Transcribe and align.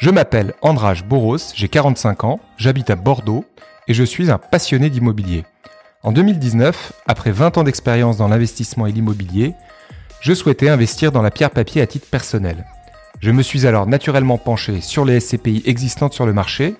Je 0.00 0.08
m'appelle 0.08 0.54
Andrage 0.62 1.04
Boros, 1.04 1.36
j'ai 1.54 1.68
45 1.68 2.24
ans, 2.24 2.40
j'habite 2.56 2.88
à 2.88 2.96
Bordeaux 2.96 3.44
et 3.86 3.92
je 3.92 4.02
suis 4.02 4.30
un 4.30 4.38
passionné 4.38 4.88
d'immobilier. 4.88 5.44
En 6.02 6.10
2019, 6.10 6.94
après 7.06 7.32
20 7.32 7.58
ans 7.58 7.64
d'expérience 7.64 8.16
dans 8.16 8.26
l'investissement 8.26 8.86
et 8.86 8.92
l'immobilier, 8.92 9.52
je 10.22 10.32
souhaitais 10.32 10.70
investir 10.70 11.12
dans 11.12 11.20
la 11.20 11.30
pierre 11.30 11.50
papier 11.50 11.82
à 11.82 11.86
titre 11.86 12.06
personnel. 12.06 12.64
Je 13.20 13.30
me 13.30 13.42
suis 13.42 13.66
alors 13.66 13.86
naturellement 13.86 14.38
penché 14.38 14.80
sur 14.80 15.04
les 15.04 15.20
SCPI 15.20 15.64
existantes 15.66 16.14
sur 16.14 16.24
le 16.24 16.32
marché, 16.32 16.76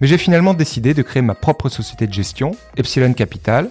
mais 0.00 0.06
j'ai 0.06 0.16
finalement 0.16 0.54
décidé 0.54 0.94
de 0.94 1.02
créer 1.02 1.22
ma 1.22 1.34
propre 1.34 1.70
société 1.70 2.06
de 2.06 2.12
gestion, 2.12 2.52
Epsilon 2.76 3.14
Capital, 3.14 3.68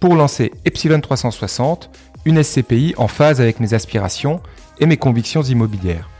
pour 0.00 0.16
lancer 0.16 0.50
Epsilon 0.64 1.00
360, 1.00 1.90
une 2.24 2.42
SCPI 2.42 2.94
en 2.96 3.06
phase 3.06 3.40
avec 3.40 3.60
mes 3.60 3.72
aspirations 3.72 4.40
et 4.80 4.86
mes 4.86 4.96
convictions 4.96 5.42
immobilières. 5.42 6.10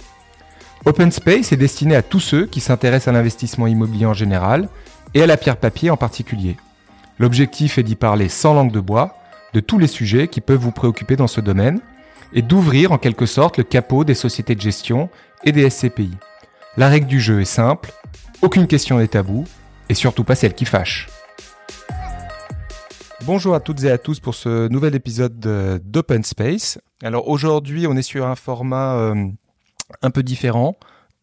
Open 0.87 1.11
Space 1.11 1.51
est 1.51 1.57
destiné 1.57 1.97
à 1.97 2.03
tous 2.03 2.21
ceux 2.21 2.47
qui 2.47 2.61
s'intéressent 2.61 3.09
à 3.09 3.13
l'investissement 3.19 3.67
immobilier 3.67 4.07
en 4.07 4.15
général 4.15 4.69
et 5.15 5.23
à 5.23 5.27
la 5.27 5.37
pierre 5.37 5.57
papier 5.57 5.91
en 5.91 5.97
particulier. 5.97 6.57
L'objectif 7.19 7.77
est 7.77 7.83
d'y 7.83 7.97
parler 7.97 8.29
sans 8.29 8.55
langue 8.55 8.71
de 8.71 8.79
bois 8.79 9.17
de 9.53 9.59
tous 9.59 9.81
les 9.81 9.89
sujets 9.89 10.29
qui 10.29 10.41
peuvent 10.41 10.61
vous 10.61 10.71
préoccuper 10.71 11.17
dans 11.17 11.27
ce 11.27 11.41
domaine 11.41 11.81
et 12.33 12.41
d'ouvrir 12.41 12.93
en 12.93 12.99
quelque 12.99 13.27
sorte 13.27 13.59
le 13.59 13.65
capot 13.65 14.05
des 14.05 14.15
sociétés 14.15 14.55
de 14.55 14.61
gestion 14.61 15.11
et 15.43 15.51
des 15.51 15.69
SCPI. 15.69 16.13
La 16.77 16.89
règle 16.89 17.09
du 17.09 17.19
jeu 17.21 17.41
est 17.41 17.47
simple, 17.47 17.91
aucune 18.41 18.69
question 18.69 18.99
n'est 18.99 19.09
tabou 19.09 19.45
et 19.89 19.95
surtout 19.95 20.23
pas 20.23 20.37
celle 20.37 20.55
qui 20.55 20.67
fâche. 20.67 21.09
Bonjour 23.25 23.57
à 23.57 23.61
toutes 23.61 23.83
et 23.83 23.91
à 23.91 23.99
tous 23.99 24.21
pour 24.21 24.37
ce 24.37 24.69
nouvel 24.69 24.95
épisode 24.95 25.41
d'Open 25.83 26.23
Space. 26.23 26.79
Alors 27.03 27.27
aujourd'hui 27.27 27.89
on 27.89 27.97
est 27.97 28.03
sur 28.03 28.25
un 28.25 28.37
format 28.37 28.95
euh, 28.99 29.27
un 30.03 30.11
peu 30.11 30.23
différent 30.23 30.77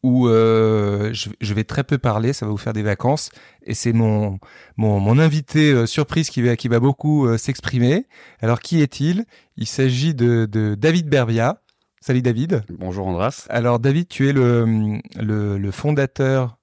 où 0.04 0.28
euh, 0.28 1.14
je, 1.14 1.54
vais 1.54 1.64
très 1.64 1.84
peu 1.86 1.98
parler, 1.98 2.34
ça 2.34 2.46
va 2.46 2.52
vous 2.52 2.58
faire 2.58 2.74
des 2.74 2.84
vacances, 2.84 3.30
et 3.64 3.74
c'est 3.74 3.94
mon, 3.94 4.38
mon, 4.76 5.00
mon 5.00 5.18
invité 5.18 5.72
euh, 5.72 5.86
surprise 5.86 6.30
qui 6.30 6.42
va, 6.42 6.58
qui 6.58 6.68
va 6.68 6.82
beaucoup 6.82 7.26
euh, 7.26 7.38
s'exprimer. 7.38 8.06
Alors 8.42 8.60
qui 8.60 8.82
est-il? 8.82 9.26
Il, 9.56 9.66
s'agit 9.66 10.14
de, 10.14 10.46
de 10.46 10.76
David 10.76 11.08
Berbia. 11.08 11.62
Salut 12.02 12.22
David. 12.22 12.64
Bonjour 12.70 13.08
Andras. 13.08 13.46
Alors 13.50 13.80
David, 13.80 14.10
tu 14.10 14.28
es 14.28 14.34
le, 14.34 15.00
le, 15.18 15.58
le 15.58 15.72
fondateur 15.72 16.58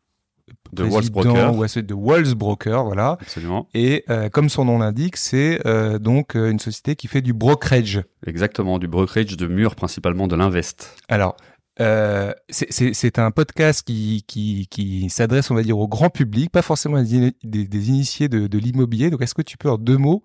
de 0.74 0.84
Walls 0.84 1.08
Broker. 1.10 1.54
de 1.82 1.94
Walls 1.94 2.34
Broker, 2.34 2.84
voilà. 2.84 3.16
Absolument. 3.22 3.66
Et 3.72 4.04
comme 4.32 4.50
son 4.50 4.66
nom 4.66 4.78
l'indique, 4.78 5.16
c'est 5.16 5.60
donc 5.98 6.34
une 6.34 6.58
société 6.58 6.94
qui 6.94 7.08
fait 7.08 7.22
du 7.22 7.32
brokerage. 7.32 8.02
Exactement, 8.26 8.78
du 8.78 8.86
brokerage 8.86 9.36
de 9.36 9.46
murs, 9.46 9.76
principalement 9.76 10.28
de 10.28 10.36
l'invest. 10.36 10.94
Alors, 11.08 11.36
euh, 11.80 12.32
c'est 12.48 13.18
un 13.18 13.30
podcast 13.30 13.86
qui, 13.86 15.06
s'adresse, 15.10 15.50
on 15.50 15.54
va 15.54 15.62
dire, 15.62 15.78
au 15.78 15.88
grand 15.88 16.10
public, 16.10 16.50
pas 16.50 16.62
forcément 16.62 17.02
des, 17.02 17.88
initiés 17.88 18.28
de, 18.28 18.46
de 18.46 18.58
l'immobilier. 18.58 19.10
Donc, 19.10 19.22
est-ce 19.22 19.34
que 19.34 19.42
tu 19.42 19.56
peux, 19.56 19.70
en 19.70 19.78
deux 19.78 19.96
mots, 19.96 20.22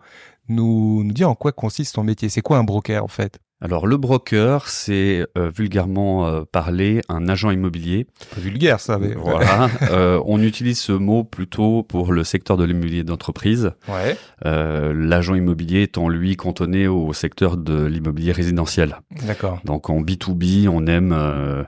nous, 0.48 1.04
nous 1.04 1.14
dire 1.14 1.30
en 1.30 1.36
quoi 1.36 1.52
consiste 1.52 1.96
ton 1.96 2.04
métier? 2.04 2.30
C'est 2.30 2.42
quoi 2.42 2.58
un 2.58 2.64
broker, 2.64 3.04
en 3.04 3.08
fait? 3.08 3.40
Alors 3.66 3.88
le 3.88 3.98
broker, 3.98 4.70
c'est 4.70 5.26
euh, 5.40 5.50
vulgairement 5.50 6.28
euh, 6.28 6.44
parlé 6.52 7.02
un 7.10 7.28
agent 7.28 7.50
immobilier. 7.50 8.06
Vulgaire 8.38 8.80
ça, 8.80 9.00
mais 9.00 9.16
voilà. 9.16 9.72
euh, 9.90 10.22
on 10.28 10.40
utilise 10.40 10.80
ce 10.80 10.92
mot 10.92 11.24
plutôt 11.24 11.82
pour 11.82 12.14
le 12.14 12.24
secteur 12.24 12.58
de 12.58 12.64
l'immobilier 12.64 13.04
d'entreprise. 13.04 13.72
Ouais. 13.88 14.18
Euh, 14.46 14.94
l'agent 14.96 15.34
immobilier 15.34 15.82
étant 15.82 16.10
lui 16.10 16.36
cantonné 16.36 16.88
au 16.88 17.12
secteur 17.14 17.58
de 17.58 17.86
l'immobilier 17.86 18.34
résidentiel. 18.34 18.98
D'accord. 19.26 19.60
Donc 19.66 19.90
en 19.90 20.00
B2B, 20.00 20.68
on 20.68 20.86
aime 20.86 21.66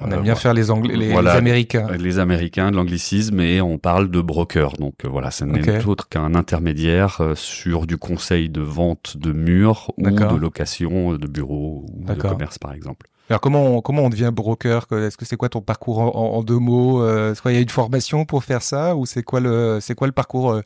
on 0.00 0.10
aime 0.10 0.22
bien 0.22 0.34
faire 0.34 0.54
les, 0.54 0.70
Anglais, 0.70 0.96
les, 0.96 1.12
Américains. 1.14 1.88
Les 1.98 2.18
Américains, 2.18 2.70
de 2.70 2.76
l'anglicisme, 2.76 3.40
et 3.40 3.60
on 3.60 3.78
parle 3.78 4.10
de 4.10 4.20
broker. 4.20 4.72
Donc 4.78 5.04
euh, 5.04 5.08
voilà, 5.08 5.30
ça 5.30 5.44
n'est 5.44 5.84
autre 5.84 6.08
qu'un 6.08 6.34
intermédiaire 6.34 7.20
euh, 7.20 7.34
sur 7.34 7.86
du 7.86 7.98
conseil 7.98 8.48
de 8.48 8.62
vente 8.62 9.16
de 9.18 9.32
murs 9.32 9.92
ou 9.98 10.10
de 10.10 10.36
location 10.36 11.14
de 11.14 11.26
bureaux 11.26 11.84
ou 11.92 12.04
de 12.04 12.14
commerce, 12.14 12.58
par 12.58 12.72
exemple. 12.72 13.06
Alors 13.28 13.40
comment 13.40 13.76
on, 13.76 13.80
comment 13.80 14.02
on 14.02 14.10
devient 14.10 14.30
broker? 14.32 14.86
Est-ce 14.92 15.16
que 15.16 15.24
c'est 15.24 15.36
quoi 15.36 15.48
ton 15.48 15.60
parcours 15.60 15.98
en, 15.98 16.42
deux 16.42 16.58
mots 16.58 17.02
euh, 17.02 17.32
Est-ce 17.32 17.42
qu'il 17.42 17.52
y 17.52 17.56
a 17.56 17.60
une 17.60 17.68
formation 17.68 18.24
pour 18.24 18.44
faire 18.44 18.62
ça 18.62 18.96
ou 18.96 19.06
c'est 19.06 19.22
quoi 19.22 19.40
le 19.40 19.78
c'est 19.80 19.94
quoi 19.94 20.06
le 20.06 20.12
parcours 20.12 20.60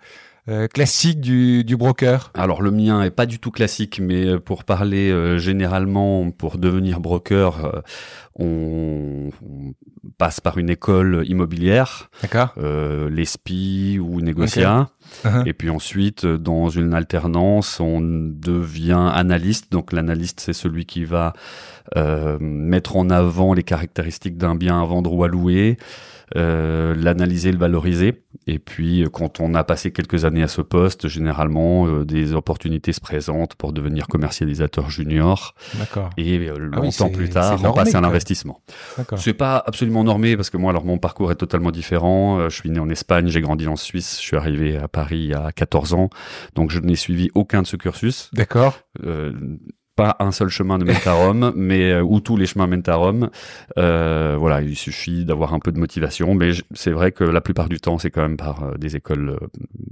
euh, 0.48 0.68
classique 0.68 1.20
du, 1.20 1.64
du, 1.64 1.76
broker 1.76 2.30
Alors 2.34 2.62
le 2.62 2.70
mien 2.70 3.02
est 3.02 3.10
pas 3.10 3.26
du 3.26 3.40
tout 3.40 3.50
classique, 3.50 3.98
mais 4.00 4.38
pour 4.38 4.62
parler 4.62 5.10
euh, 5.10 5.38
généralement, 5.38 6.30
pour 6.30 6.58
devenir 6.58 7.00
broker, 7.00 7.64
euh, 7.64 7.80
on, 8.36 9.30
passe 10.18 10.38
par 10.38 10.56
une 10.58 10.70
école 10.70 11.24
immobilière, 11.26 12.10
d'accord, 12.22 12.54
l'ESPI 12.56 13.98
ou 14.00 14.20
Négocia, 14.20 14.88
uh-huh. 15.24 15.48
et 15.48 15.52
puis 15.52 15.68
ensuite 15.68 16.24
dans 16.24 16.68
une 16.68 16.94
alternance, 16.94 17.80
on 17.80 18.00
devient 18.00 19.10
analyste. 19.12 19.72
Donc 19.72 19.92
l'analyste 19.92 20.38
c'est 20.38 20.52
celui 20.52 20.86
qui 20.86 21.04
va 21.04 21.32
mettre 22.40 22.96
en 22.96 23.10
avant 23.10 23.52
les 23.52 23.64
caractéristiques 23.64 24.36
d'un 24.36 24.54
bien 24.54 24.80
à 24.80 24.84
vendre 24.84 25.12
ou 25.12 25.24
à 25.24 25.28
louer. 25.28 25.76
Euh, 26.34 26.94
l'analyser, 26.97 27.53
le 27.53 27.59
valoriser. 27.59 28.25
Et 28.48 28.59
puis, 28.59 29.04
euh, 29.04 29.09
quand 29.09 29.38
on 29.38 29.54
a 29.54 29.62
passé 29.62 29.92
quelques 29.92 30.25
années 30.25 30.42
à 30.42 30.48
ce 30.48 30.60
poste, 30.60 31.06
généralement, 31.06 31.87
euh, 31.87 32.04
des 32.04 32.32
opportunités 32.32 32.92
se 32.92 33.00
présentent 33.00 33.54
pour 33.54 33.72
devenir 33.72 34.09
commercialisateur 34.09 34.91
junior. 34.91 35.54
D'accord. 35.78 36.10
Et 36.16 36.48
ah 36.48 36.59
longtemps 36.59 37.10
plus 37.10 37.28
tard, 37.28 37.60
on 37.62 37.72
passe 37.72 37.94
à 37.94 38.00
l'investissement. 38.00 38.60
C'est 39.16 39.34
pas 39.34 39.62
absolument 39.65 40.03
normé 40.03 40.36
parce 40.36 40.50
que 40.50 40.56
moi, 40.56 40.70
alors 40.70 40.84
mon 40.84 40.98
parcours 40.98 41.31
est 41.31 41.36
totalement 41.36 41.70
différent. 41.70 42.48
Je 42.48 42.54
suis 42.54 42.70
né 42.70 42.81
en 42.81 42.91
Espagne, 42.91 43.28
j'ai 43.28 43.41
grandi 43.41 43.69
en 43.69 43.76
Suisse, 43.76 44.19
je 44.20 44.26
suis 44.26 44.36
arrivé 44.36 44.76
à 44.76 44.88
Paris 44.88 45.32
à 45.32 45.53
14 45.53 45.94
ans, 45.94 46.10
donc 46.54 46.70
je 46.70 46.81
n'ai 46.81 46.97
suivi 46.97 47.31
aucun 47.34 47.62
de 47.62 47.66
ce 47.66 47.76
cursus. 47.76 48.31
D'accord. 48.32 48.78
Pas 49.96 50.14
un 50.18 50.30
seul 50.30 50.50
chemin 50.50 50.76
de 50.78 50.84
mène 50.84 50.96
à 51.06 51.14
Rome, 51.14 51.52
mais 51.56 51.90
euh, 51.90 52.02
où 52.02 52.20
tous 52.20 52.36
les 52.36 52.44
chemins 52.44 52.66
mènent 52.66 52.82
à 52.86 52.96
Rome. 52.96 53.30
Euh, 53.78 54.36
voilà, 54.38 54.60
il 54.60 54.76
suffit 54.76 55.24
d'avoir 55.24 55.54
un 55.54 55.58
peu 55.58 55.72
de 55.72 55.78
motivation, 55.78 56.34
mais 56.34 56.50
c'est 56.74 56.90
vrai 56.90 57.12
que 57.12 57.24
la 57.24 57.40
plupart 57.40 57.70
du 57.70 57.80
temps, 57.80 57.98
c'est 57.98 58.10
quand 58.10 58.20
même 58.20 58.36
par 58.36 58.62
euh, 58.62 58.74
des 58.76 58.94
écoles 58.94 59.38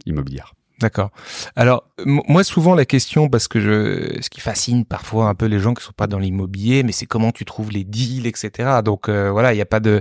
immobilières. 0.04 0.52
D'accord. 0.80 1.10
Alors 1.54 1.84
moi 2.04 2.42
souvent 2.42 2.74
la 2.74 2.84
question 2.84 3.28
parce 3.28 3.46
que 3.46 4.20
ce 4.20 4.28
qui 4.28 4.40
fascine 4.40 4.84
parfois 4.84 5.28
un 5.28 5.34
peu 5.34 5.46
les 5.46 5.60
gens 5.60 5.72
qui 5.72 5.84
sont 5.84 5.92
pas 5.96 6.08
dans 6.08 6.18
l'immobilier, 6.18 6.82
mais 6.82 6.90
c'est 6.90 7.06
comment 7.06 7.30
tu 7.30 7.44
trouves 7.44 7.70
les 7.70 7.84
deals, 7.84 8.26
etc. 8.26 8.80
Donc 8.84 9.08
voilà, 9.08 9.52
il 9.52 9.56
n'y 9.56 9.62
a 9.62 9.66
pas 9.66 9.78
de 9.78 10.00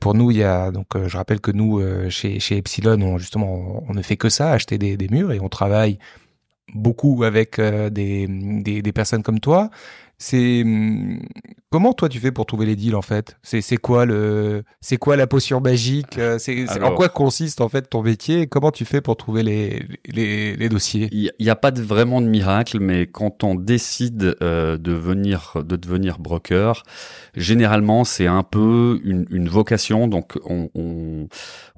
pour 0.00 0.14
nous 0.14 0.30
il 0.30 0.36
y 0.36 0.44
a 0.44 0.70
donc 0.70 0.86
je 0.94 1.16
rappelle 1.16 1.40
que 1.40 1.50
nous 1.50 1.82
chez 2.10 2.38
Epsilon 2.50 3.00
on 3.00 3.16
justement 3.16 3.82
on, 3.88 3.94
ne 3.94 4.02
fait 4.02 4.18
que 4.18 4.28
ça, 4.28 4.52
acheter 4.52 4.76
des 4.76 5.08
murs 5.08 5.32
et 5.32 5.40
on 5.40 5.48
travaille 5.48 5.98
beaucoup 6.74 7.24
avec 7.24 7.58
euh, 7.58 7.90
des, 7.90 8.26
des, 8.28 8.82
des, 8.82 8.92
personnes 8.92 9.22
comme 9.22 9.40
toi. 9.40 9.70
C'est 10.22 10.62
hum, 10.62 11.18
comment 11.68 11.92
toi 11.92 12.08
tu 12.08 12.20
fais 12.20 12.30
pour 12.30 12.46
trouver 12.46 12.64
les 12.64 12.76
deals 12.76 12.94
en 12.94 13.02
fait? 13.02 13.36
C'est 13.42 13.76
quoi 13.76 14.06
le 14.06 14.62
c'est 14.80 14.96
quoi 14.96 15.16
la 15.16 15.26
potion 15.26 15.60
magique? 15.60 16.16
Euh, 16.16 16.38
C'est 16.38 16.80
en 16.80 16.94
quoi 16.94 17.08
consiste 17.08 17.60
en 17.60 17.68
fait 17.68 17.90
ton 17.90 18.02
métier? 18.02 18.46
Comment 18.46 18.70
tu 18.70 18.84
fais 18.84 19.00
pour 19.00 19.16
trouver 19.16 19.42
les 19.42 19.84
les, 20.06 20.54
les 20.54 20.68
dossiers? 20.68 21.08
Il 21.10 21.32
n'y 21.40 21.50
a 21.50 21.56
pas 21.56 21.72
de, 21.72 21.82
vraiment 21.82 22.20
de 22.20 22.28
miracle, 22.28 22.78
mais 22.78 23.08
quand 23.08 23.42
on 23.42 23.56
décide 23.56 24.36
euh, 24.42 24.78
de 24.78 24.92
venir 24.92 25.54
de 25.56 25.74
devenir 25.74 26.20
broker, 26.20 26.84
généralement 27.34 28.04
c'est 28.04 28.28
un 28.28 28.44
peu 28.44 29.00
une, 29.02 29.26
une 29.32 29.48
vocation. 29.48 30.06
Donc 30.06 30.38
on, 30.44 30.70
on, 30.76 31.26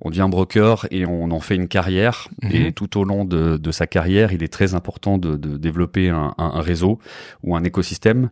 on 0.03 0.10
devient 0.10 0.28
broker 0.31 0.87
et 0.91 1.06
on 1.06 1.31
en 1.31 1.41
fait 1.41 1.56
une 1.56 1.69
carrière. 1.69 2.28
Mhm. 2.43 2.50
Et 2.53 2.72
tout 2.72 2.99
au 2.99 3.04
long 3.04 3.25
de, 3.25 3.56
de, 3.56 3.71
sa 3.71 3.87
carrière, 3.87 4.34
il 4.34 4.43
est 4.43 4.53
très 4.53 4.75
important 4.75 5.16
de, 5.16 5.37
de 5.37 5.56
développer 5.56 6.10
un, 6.10 6.34
un, 6.37 6.60
réseau 6.60 6.99
ou 7.43 7.56
un 7.56 7.65
écosystème 7.65 8.28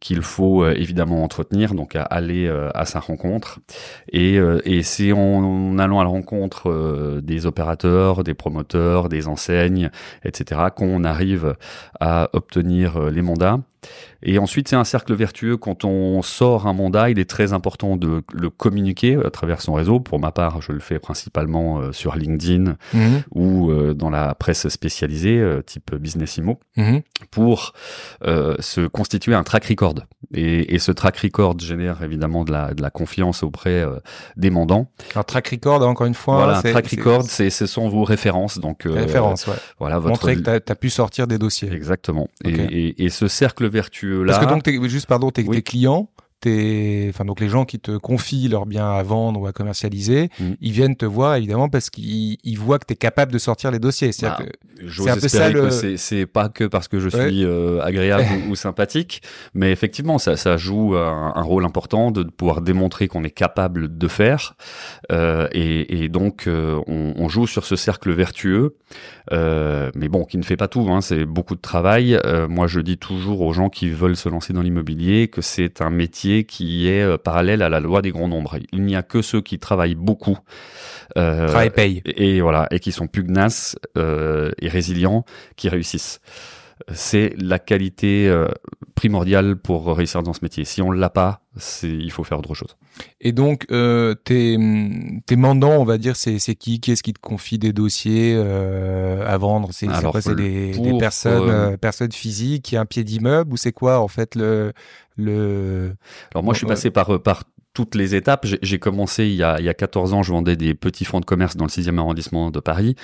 qu'il 0.00 0.22
faut 0.22 0.62
euh, 0.62 0.74
évidemment 0.76 1.24
entretenir, 1.24 1.74
donc 1.74 1.96
à 1.96 2.02
aller 2.02 2.46
euh, 2.46 2.70
à 2.74 2.84
sa 2.84 3.00
rencontre. 3.00 3.60
Et, 4.12 4.38
euh, 4.38 4.60
et 4.64 4.82
c'est 4.82 5.12
en, 5.12 5.78
allant 5.78 6.00
à 6.00 6.04
la 6.04 6.10
rencontre 6.10 7.20
des 7.22 7.46
opérateurs, 7.46 8.22
des 8.22 8.34
promoteurs, 8.34 9.08
des 9.08 9.28
enseignes, 9.28 9.90
etc., 10.24 10.60
qu'on 10.74 11.04
arrive 11.04 11.56
à 12.00 12.28
obtenir 12.32 13.10
les 13.10 13.22
mandats. 13.22 13.60
Et 14.22 14.38
ensuite, 14.38 14.68
c'est 14.68 14.76
un 14.76 14.84
cercle 14.84 15.14
vertueux. 15.14 15.56
Quand 15.56 15.84
on 15.84 16.20
sort 16.22 16.66
un 16.66 16.72
mandat, 16.72 17.10
il 17.10 17.18
est 17.20 17.30
très 17.30 17.52
important 17.52 17.96
de 17.96 18.22
le 18.32 18.50
communiquer 18.50 19.16
à 19.24 19.30
travers 19.30 19.60
son 19.60 19.74
réseau. 19.74 20.00
Pour 20.00 20.18
ma 20.18 20.32
part, 20.32 20.60
je 20.60 20.72
le 20.72 20.80
fais 20.80 20.98
principalement 20.98 21.92
sur 21.92 22.16
LinkedIn 22.16 22.76
mhm. 22.92 23.22
ou 23.34 23.72
dans 23.94 24.10
la 24.10 24.34
presse 24.34 24.68
spécialisée, 24.68 25.44
type 25.66 25.94
Business 25.94 26.38
Immo, 26.38 26.58
mhm. 26.76 27.02
pour 27.30 27.74
se 28.24 28.86
constituer 28.88 29.34
un 29.34 29.44
track 29.44 29.66
record. 29.66 29.85
Et, 30.34 30.74
et, 30.74 30.78
ce 30.78 30.92
track 30.92 31.18
record 31.18 31.58
génère 31.58 32.02
évidemment 32.02 32.44
de 32.44 32.52
la, 32.52 32.74
de 32.74 32.82
la 32.82 32.90
confiance 32.90 33.42
auprès 33.42 33.84
des 34.36 34.50
mandants. 34.50 34.90
Un 35.14 35.22
track 35.22 35.48
record, 35.48 35.82
encore 35.82 36.06
une 36.06 36.14
fois. 36.14 36.36
Voilà, 36.36 36.58
un 36.58 36.62
track 36.62 36.88
record, 36.88 37.22
c'est, 37.22 37.50
ce 37.50 37.66
sont 37.66 37.88
vos 37.88 38.04
références. 38.04 38.58
Donc, 38.58 38.82
références, 38.84 39.46
ouais. 39.46 39.54
Voilà, 39.78 39.98
votre... 39.98 40.10
Montrer 40.10 40.36
que 40.36 40.58
tu 40.58 40.72
as, 40.72 40.76
pu 40.76 40.90
sortir 40.90 41.26
des 41.26 41.38
dossiers. 41.38 41.72
Exactement. 41.72 42.28
Et, 42.44 42.50
et, 42.50 43.04
et, 43.04 43.10
ce 43.10 43.28
cercle 43.28 43.68
vertueux 43.68 44.24
parce 44.26 44.38
que 44.38 44.48
donc, 44.48 44.88
juste 44.88 45.06
pardon, 45.06 45.30
tes, 45.30 45.44
clients 45.62 46.08
tes, 46.40 47.06
enfin 47.08 47.24
donc 47.24 47.40
les 47.40 47.48
gens 47.48 47.64
qui 47.64 47.78
te 47.80 47.96
confient 47.96 48.48
leurs 48.48 48.66
biens 48.66 48.90
à 48.90 49.02
vendre 49.02 49.40
ou 49.40 49.46
à 49.46 49.52
commercialiser, 49.52 50.28
Mm. 50.38 50.44
ils 50.60 50.72
viennent 50.72 50.96
te 50.96 51.06
voir 51.06 51.36
évidemment 51.36 51.68
parce 51.68 51.88
qu'ils 51.90 52.36
ils 52.44 52.58
voient 52.58 52.78
que 52.78 52.86
tu 52.86 52.92
es 52.92 52.96
capable 52.96 53.32
de 53.32 53.38
sortir 53.38 53.70
les 53.70 53.78
dossiers. 53.78 54.08
Bah, 54.08 54.12
c'est 54.12 54.26
un 55.10 55.14
peu 55.14 55.28
ça, 55.28 55.48
le- 55.50 55.70
c'est- 55.70 55.96
c'est 55.96 56.26
pas 56.26 56.48
que 56.48 56.64
parce 56.64 56.88
que 56.88 56.98
je 56.98 57.08
Ouais. 57.16 57.28
suis 57.28 57.44
euh, 57.44 57.80
agréable 57.82 58.24
ou, 58.48 58.50
ou 58.52 58.54
sympathique, 58.56 59.22
mais 59.54 59.72
effectivement, 59.72 60.18
ça, 60.18 60.36
ça 60.36 60.56
joue 60.56 60.96
un, 60.96 61.32
un 61.34 61.42
rôle 61.42 61.64
important 61.64 62.10
de 62.10 62.22
pouvoir 62.24 62.60
démontrer 62.60 63.08
qu'on 63.08 63.24
est 63.24 63.30
capable 63.30 63.96
de 63.96 64.08
faire, 64.08 64.54
euh, 65.12 65.48
et, 65.52 66.04
et 66.04 66.08
donc 66.08 66.46
euh, 66.46 66.80
on, 66.86 67.14
on 67.16 67.28
joue 67.28 67.46
sur 67.46 67.64
ce 67.64 67.76
cercle 67.76 68.12
vertueux, 68.12 68.76
euh, 69.32 69.90
mais 69.94 70.08
bon, 70.08 70.24
qui 70.24 70.38
ne 70.38 70.42
fait 70.42 70.56
pas 70.56 70.68
tout. 70.68 70.88
Hein, 70.90 71.00
c'est 71.00 71.24
beaucoup 71.24 71.54
de 71.54 71.60
travail. 71.60 72.14
Euh, 72.24 72.48
moi, 72.48 72.66
je 72.66 72.80
dis 72.80 72.98
toujours 72.98 73.40
aux 73.42 73.52
gens 73.52 73.68
qui 73.68 73.88
veulent 73.90 74.16
se 74.16 74.28
lancer 74.28 74.52
dans 74.52 74.62
l'immobilier 74.62 75.28
que 75.28 75.40
c'est 75.42 75.80
un 75.80 75.90
métier 75.90 76.44
qui 76.44 76.88
est 76.88 77.02
euh, 77.02 77.16
parallèle 77.18 77.62
à 77.62 77.68
la 77.68 77.80
loi 77.80 78.02
des 78.02 78.10
grands 78.10 78.28
nombres. 78.28 78.58
Il 78.72 78.82
n'y 78.82 78.96
a 78.96 79.02
que 79.02 79.22
ceux 79.22 79.40
qui 79.40 79.58
travaillent 79.58 79.94
beaucoup. 79.96 80.38
euh, 81.16 81.48
travail 81.48 81.70
paye. 81.70 82.02
et, 82.04 82.36
et 82.36 82.40
voilà, 82.40 82.66
et 82.70 82.78
qui 82.80 82.92
sont 82.92 83.06
pugnaces 83.06 83.76
euh, 83.96 84.50
et 84.60 84.68
résilients, 84.68 85.24
qui 85.56 85.68
réussissent. 85.68 86.20
C'est 86.92 87.34
la 87.38 87.58
qualité 87.58 88.28
euh, 88.28 88.48
primordiale 88.94 89.56
pour 89.56 89.86
réussir 89.96 90.22
dans 90.22 90.34
ce 90.34 90.40
métier. 90.42 90.64
Si 90.64 90.82
on 90.82 90.90
l'a 90.90 91.08
pas, 91.08 91.40
c'est 91.56 91.88
il 91.88 92.12
faut 92.12 92.22
faire 92.22 92.38
autre 92.38 92.52
chose. 92.54 92.76
Et 93.20 93.32
donc, 93.32 93.64
euh, 93.70 94.14
tes, 94.14 94.58
tes 95.24 95.36
mandants, 95.36 95.78
on 95.78 95.84
va 95.84 95.96
dire, 95.96 96.16
c'est 96.16 96.38
c'est 96.38 96.54
qui? 96.54 96.80
Qui 96.80 96.92
est-ce 96.92 97.02
qui 97.02 97.14
te 97.14 97.20
confie 97.20 97.58
des 97.58 97.72
dossiers 97.72 98.34
euh, 98.36 99.26
à 99.26 99.38
vendre? 99.38 99.70
C'est 99.72 99.86
quoi? 99.86 100.20
C'est 100.20 100.34
des, 100.34 100.72
des 100.72 100.98
personnes, 100.98 101.78
personnes 101.78 102.12
physiques? 102.12 102.64
Qui 102.64 102.76
un 102.76 102.86
pied 102.86 103.04
d'immeuble? 103.04 103.54
Ou 103.54 103.56
c'est 103.56 103.72
quoi 103.72 104.00
en 104.00 104.08
fait 104.08 104.34
le 104.34 104.72
le 105.16 105.94
Alors 106.34 106.44
moi, 106.44 106.52
je 106.52 106.58
suis 106.58 106.66
passé 106.66 106.90
par 106.90 107.20
par 107.22 107.44
toutes 107.76 107.94
les 107.94 108.14
étapes. 108.14 108.46
J'ai- 108.62 108.78
commencé 108.78 109.26
il 109.26 109.34
y, 109.34 109.42
a, 109.42 109.58
il 109.58 109.64
y 109.66 109.68
a 109.68 109.74
14 109.74 110.14
ans, 110.14 110.22
je 110.22 110.32
vendais 110.32 110.56
des 110.56 110.74
petits 110.74 111.04
fonds 111.04 111.20
de 111.20 111.24
commerce 111.26 111.56
dans 111.56 111.66
le 111.66 111.70
6e 111.70 111.98
arrondissement 111.98 112.50
de 112.50 112.60
Paris. 112.60 112.94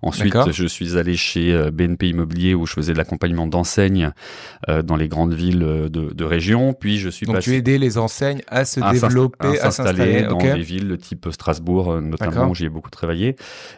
Ensuite, 0.00 0.50
je 0.52 0.66
suis 0.66 0.96
allé 0.96 1.16
chez 1.16 1.52
euh, 1.52 1.70
BNP 1.70 2.08
Immobilier 2.08 2.54
où 2.54 2.64
je 2.66 2.72
faisais 2.72 2.92
de 2.94 2.98
l'accompagnement 2.98 3.46
d'enseignes 3.46 4.12
euh, 4.70 4.80
dans 4.82 4.96
les 4.96 5.08
grandes 5.08 5.34
villes 5.34 5.62
euh, 5.62 5.88
de, 5.90 6.14
de 6.14 6.24
région. 6.24 6.72
Puis 6.72 6.98
je 6.98 7.10
suis 7.10 7.26
donc 7.26 7.36
passé 7.36 7.50
tu 7.50 7.56
aidais 7.56 7.76
les 7.76 7.98
enseignes 7.98 8.40
à 8.46 8.64
se 8.64 8.80
à 8.80 8.92
développer, 8.92 9.58
à 9.60 9.70
s'installer 9.70 10.22
dans 10.22 10.36
ok. 10.36 10.54
des 10.54 10.62
villes 10.62 10.96
type 10.98 11.28
Strasbourg 11.30 12.00
notamment 12.00 12.48
où 12.48 12.54
j'y 12.54 12.64
ai 12.64 12.68
beaucoup 12.70 12.90
travaillé 12.90 13.36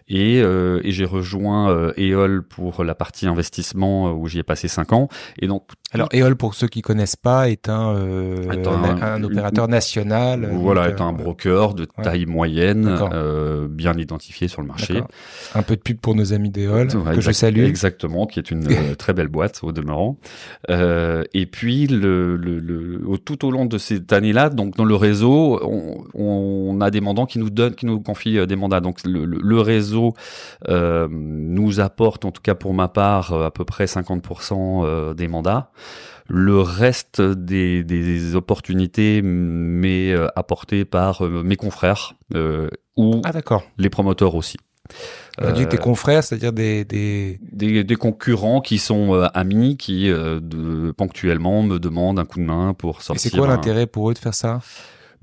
et, 0.09 0.41
euh, 0.41 0.81
et 0.85 0.93
j'ai 0.93 1.05
rejoint 1.05 1.71
euh, 1.71 1.93
EOL 1.99 2.43
pour 2.43 2.85
la 2.85 2.95
partie 2.95 3.27
investissement 3.27 4.13
où 4.13 4.29
j'y 4.29 4.39
ai 4.39 4.43
passé 4.45 4.69
cinq 4.69 4.93
ans 4.93 5.09
et 5.39 5.47
donc 5.47 5.65
Alors 5.93 6.09
EOL, 6.13 6.37
pour 6.37 6.55
ceux 6.55 6.69
qui 6.69 6.83
connaissent 6.83 7.17
pas, 7.17 7.49
est 7.49 7.69
un 7.69 7.95
euh, 7.95 8.49
un, 8.51 9.03
un 9.03 9.23
opérateur 9.25 9.69
national. 9.69 10.44
Voilà 10.53 10.89
est 10.89 11.01
un 11.01 11.11
euh, 11.11 11.13
broker 11.17 11.75
de 11.75 11.83
ouais. 11.97 12.05
taille 12.05 12.27
moyenne 12.27 12.87
euh, 13.13 13.67
bien 13.69 13.95
identifié 13.95 14.49
sur 14.49 14.61
le 14.63 14.69
marché. 14.69 15.03
Un 15.55 15.63
peu 15.63 15.77
de 15.77 15.81
pub 15.81 15.99
pour 15.99 16.15
nos 16.15 16.33
amis 16.33 16.51
d'EOL 16.51 16.89
Ouais, 16.97 17.15
que 17.15 17.21
je 17.21 17.31
salue. 17.33 17.65
Exactement, 17.65 18.27
qui 18.27 18.39
est 18.39 18.51
une 18.51 18.67
euh, 18.71 18.95
très 18.99 19.13
belle 19.13 19.29
boîte 19.29 19.61
au 19.63 19.73
demeurant. 19.73 20.19
Euh, 20.71 21.23
et 21.35 21.47
puis, 21.47 21.87
le, 21.87 22.37
le, 22.37 22.59
le- 22.59 23.01
tout 23.25 23.45
au 23.47 23.51
long 23.51 23.65
de 23.67 23.79
cette 23.79 24.13
année-là, 24.13 24.51
donc 24.51 24.77
dans 24.77 24.85
le 24.85 24.95
réseau, 24.95 25.61
on, 25.63 26.05
on 26.15 26.81
a 26.81 26.91
des 26.91 27.01
mandants 27.01 27.27
qui 27.27 27.39
nous 27.39 27.51
donnent, 27.51 27.75
qui 27.75 27.87
nous 27.87 28.01
confient 28.01 28.39
euh, 28.39 28.47
des 28.47 28.57
mandats. 28.57 28.81
Donc 28.81 28.99
le, 29.05 29.25
le- 29.25 29.61
réseau 29.61 30.13
euh, 30.69 31.09
nous 31.11 31.81
apporte, 31.81 32.25
en 32.25 32.31
tout 32.33 32.43
cas 32.43 32.55
pour 32.55 32.75
ma 32.75 32.89
part, 32.89 33.33
à 33.33 33.51
peu 33.51 33.65
près 33.65 33.87
50% 33.87 34.83
euh, 34.85 35.15
des 35.15 35.29
mandats. 35.29 35.71
Le 36.29 36.61
reste 36.61 37.21
des, 37.21 37.85
des 37.85 38.35
opportunités 38.35 39.21
m'est 39.23 40.13
euh, 40.13 40.29
apporté 40.37 40.85
par 40.85 41.25
euh, 41.25 41.43
mes 41.43 41.57
confrères 41.57 42.15
euh, 42.35 42.69
ou 42.97 43.21
Ah 43.25 43.33
les 43.77 43.91
promoteurs 43.91 44.35
aussi. 44.35 44.57
On 45.41 45.47
a 45.47 45.53
dit 45.53 45.65
que 45.65 45.71
tes 45.71 45.79
confrères, 45.79 46.23
c'est-à-dire 46.23 46.53
des, 46.53 46.85
des... 46.85 47.41
des, 47.53 47.85
des 47.85 47.97
concurrents 47.97 48.61
qui 48.61 48.79
sont 48.79 49.15
euh, 49.15 49.27
amis, 49.35 49.77
qui 49.77 50.09
euh, 50.11 50.41
de, 50.41 50.93
ponctuellement 50.93 51.63
me 51.63 51.79
demandent 51.79 52.19
un 52.19 52.25
coup 52.25 52.39
de 52.39 52.45
main 52.45 52.75
pour 52.75 53.01
Et 53.01 53.03
sortir. 53.03 53.31
c'est 53.31 53.37
quoi 53.37 53.47
un- 53.47 53.51
l'intérêt 53.51 53.87
pour 53.87 54.11
eux 54.11 54.15
de 54.15 54.19
faire 54.19 54.35
ça? 54.35 54.61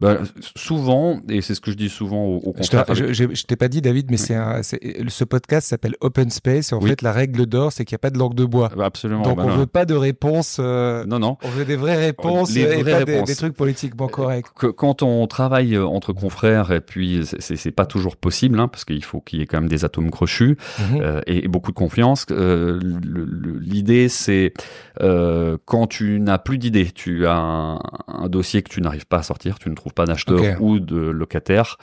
Ben, 0.01 0.19
Souvent, 0.57 1.19
et 1.30 1.42
c'est 1.42 1.56
ce 1.56 1.62
que 1.62 1.71
je 1.71 1.77
dis 1.77 1.89
souvent 1.89 2.25
aux, 2.25 2.38
aux 2.38 2.53
Je 2.59 2.94
je, 2.94 3.13
je- 3.13 3.33
je 3.36 3.44
t'ai 3.45 3.56
pas 3.56 3.68
dit, 3.68 3.81
David, 3.81 4.09
mais 4.12 4.18
c'est 4.18 4.36
un, 4.36 4.63
c'est- 4.63 4.80
ce 5.09 5.24
podcast 5.24 5.68
s'appelle 5.68 5.95
Open 6.01 6.30
Space. 6.30 6.71
Et 6.71 6.75
en 6.75 6.80
Oui. 6.81 6.89
fait, 6.89 7.01
la 7.01 7.12
règle 7.12 7.45
d'or, 7.45 7.71
c'est 7.71 7.86
qu'il 7.86 7.94
n'y 7.95 7.98
a 7.98 8.00
pas 8.00 8.09
de 8.09 8.18
langue 8.18 8.33
de 8.36 8.45
bois. 8.45 8.69
Ben, 8.75 8.83
Absolument. 8.83 9.21
Donc, 9.21 9.38
ben 9.38 9.44
on 9.45 9.50
non. 9.50 9.57
veut 9.57 9.65
pas 9.68 9.86
de 9.86 9.94
réponse. 9.94 10.57
euh, 10.59 11.06
non, 11.06 11.19
non. 11.19 11.38
on 11.44 11.50
veut 11.50 11.65
des 11.65 11.75
vraies 11.75 11.98
réponses 11.98 12.53
Les 12.53 12.62
et 12.62 12.65
vraies 12.65 12.83
pas 13.00 13.03
des, 13.06 13.13
réponses. 13.13 13.27
des 13.30 13.36
trucs 13.36 13.53
politiquement 13.56 14.07
corrects. 14.07 14.48
Que- 14.56 14.68
quand 14.68 15.03
on 15.03 15.25
travaille 15.27 15.75
euh, 15.75 15.86
entre 15.86 16.13
confrères, 16.13 16.71
et 16.71 16.81
puis 16.81 17.21
c'est- 17.39 17.56
c'est 17.56 17.71
pas 17.71 17.86
toujours 17.86 18.15
possible, 18.18 18.59
hein, 18.59 18.68
parce 18.68 18.86
qu'il 18.86 19.04
faut 19.04 19.21
qu'il 19.21 19.39
y 19.39 19.42
ait 19.42 19.45
quand 19.45 19.59
même 19.59 19.69
des 19.69 19.86
atomes 19.86 20.09
crochus 20.12 20.57
Mhm. 20.80 21.01
euh, 21.01 21.21
et, 21.27 21.45
et 21.45 21.47
beaucoup 21.47 21.71
de 21.71 21.77
confiance. 21.77 22.25
Euh, 22.31 22.80
le- 22.81 23.25
le- 23.25 23.59
L'idée, 23.59 24.09
c'est 24.09 24.54
euh, 25.01 25.57
quand 25.65 25.88
tu 25.88 26.19
n'as 26.19 26.38
plus 26.39 26.57
d'idées, 26.57 26.92
tu 26.92 27.27
as 27.27 27.36
un, 27.38 27.75
un 28.07 28.27
dossier 28.30 28.62
que 28.63 28.69
tu 28.69 28.81
n'arrives 28.81 29.06
pas 29.06 29.18
à 29.19 29.24
sortir, 29.24 29.59
tu 29.59 29.69
ne 29.69 29.75
trouves 29.75 29.91
pas 29.94 30.06
d'acheteur 30.06 30.62
ou 30.62 30.80
de 30.80 30.98
locataire, 30.98 31.78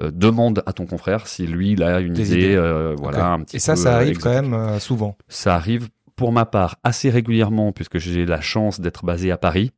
euh, 0.00 0.10
demande 0.12 0.62
à 0.66 0.72
ton 0.72 0.86
confrère 0.86 1.26
si 1.26 1.46
lui 1.46 1.72
il 1.72 1.82
a 1.82 2.00
une 2.00 2.12
Des 2.14 2.32
idée, 2.34 2.54
euh, 2.54 2.94
voilà, 2.98 3.18
Ok. 3.34 3.40
un 3.40 3.44
petit 3.44 3.56
Et 3.56 3.58
ça, 3.60 3.74
peu, 3.74 3.80
ça 3.80 3.92
euh, 3.92 3.96
arrive 3.96 4.18
quand 4.18 4.30
même 4.42 4.78
souvent. 4.80 5.16
Ça 5.28 5.54
arrive 5.54 5.88
pour 6.16 6.32
ma 6.32 6.44
part 6.46 6.76
assez 6.84 7.10
régulièrement 7.10 7.72
puisque 7.72 7.98
j'ai 7.98 8.26
la 8.26 8.40
chance 8.40 8.80
d'être 8.80 9.04
basé 9.04 9.30
à 9.30 9.36
Paris 9.36 9.72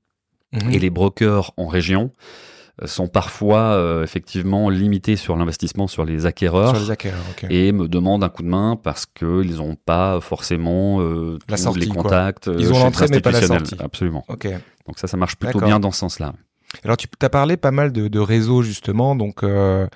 Mhm. 0.53 0.73
et 0.73 0.79
les 0.81 0.91
brokers 0.91 1.53
en 1.57 1.69
région 1.69 2.11
sont 2.87 3.09
parfois 3.09 3.75
euh, 3.75 4.03
effectivement 4.03 4.71
limités 4.71 5.15
sur 5.17 5.37
l'investissement 5.37 5.87
sur 5.87 6.05
les 6.07 6.25
acquéreurs 6.25 6.75
Sur 6.75 6.85
les 6.87 6.91
acquéreurs, 6.91 7.21
ok. 7.33 7.47
et 7.51 7.73
me 7.73 7.87
demandent 7.89 8.25
un 8.25 8.31
coup 8.31 8.43
de 8.43 8.49
main 8.49 8.75
parce 8.83 9.05
qu'ils 9.07 9.57
n'ont 9.59 9.77
pas 9.77 10.19
forcément 10.23 11.01
euh, 11.03 11.39
La 11.49 11.57
tous 11.57 11.63
sortie, 11.65 11.81
les 11.81 11.87
quoi. 11.89 12.03
contacts. 12.03 12.49
euh, 12.49 12.57
Ils 12.59 12.73
ont 12.73 12.79
l'entrée, 12.79 13.07
mais 13.11 13.21
pas 13.21 13.33
la 13.33 13.43
sortie. 13.43 13.77
Absolument. 13.79 14.25
Donc 14.87 14.99
ça, 14.99 15.07
ça 15.07 15.17
marche 15.19 15.37
plutôt 15.37 15.61
bien 15.61 15.79
dans 15.79 15.91
ce 15.91 15.99
sens-là. 15.99 16.33
Alors, 16.85 16.97
tu 16.97 17.09
as 17.21 17.29
parlé 17.29 17.57
pas 17.57 17.71
mal 17.71 17.93
de, 17.93 18.09
de 18.09 18.19
réseaux, 18.19 18.63
justement. 18.63 19.17
Donc, 19.17 19.43
euh, 19.43 19.87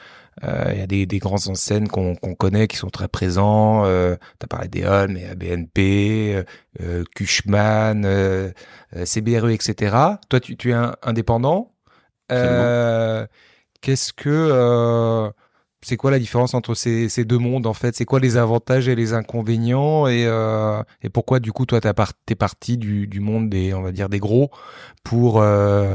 euh, 0.42 0.70
il 0.72 0.78
y 0.78 0.82
a 0.82 0.86
des, 0.86 1.06
des 1.06 1.18
grands 1.18 1.46
enseignes 1.46 1.86
qu'on 1.86 2.16
connaît 2.34 2.66
qui 2.66 2.76
sont 2.76 2.90
très 2.90 3.08
présents. 3.08 3.84
Euh, 3.84 4.16
tu 4.40 4.44
as 4.44 4.48
parlé 4.48 4.68
d'EON, 4.68 5.08
mais 5.08 5.26
à 5.26 5.34
BNP, 5.34 6.44
euh, 6.80 7.04
Cushman, 7.14 8.04
euh, 8.04 8.50
CBRE, 9.04 9.50
etc. 9.50 9.96
Toi, 10.28 10.40
tu, 10.40 10.56
tu 10.56 10.70
es 10.70 10.74
un, 10.74 10.96
indépendant. 11.02 11.72
Qu'est-ce 13.80 14.12
que... 14.12 15.30
c'est 15.82 15.96
quoi 15.98 16.10
la 16.10 16.18
différence 16.18 16.54
entre 16.54 16.74
ces, 16.74 17.10
ces 17.10 17.24
deux 17.24 17.38
mondes 17.38 17.66
en 17.66 17.74
fait? 17.74 17.94
C'est 17.94 18.06
quoi 18.06 18.18
les 18.18 18.36
avantages 18.38 18.88
et 18.88 18.94
les 18.96 19.12
inconvénients? 19.12 20.06
Et, 20.06 20.24
euh, 20.26 20.82
et 21.02 21.10
pourquoi 21.10 21.38
du 21.40 21.52
coup 21.52 21.66
toi 21.66 21.80
par- 21.80 22.14
t'es 22.26 22.34
parti 22.34 22.78
du, 22.78 23.06
du 23.06 23.20
monde 23.20 23.50
des 23.50 23.74
on 23.74 23.82
va 23.82 23.92
dire 23.92 24.08
des 24.08 24.18
gros 24.18 24.50
pour 25.04 25.42
euh, 25.42 25.94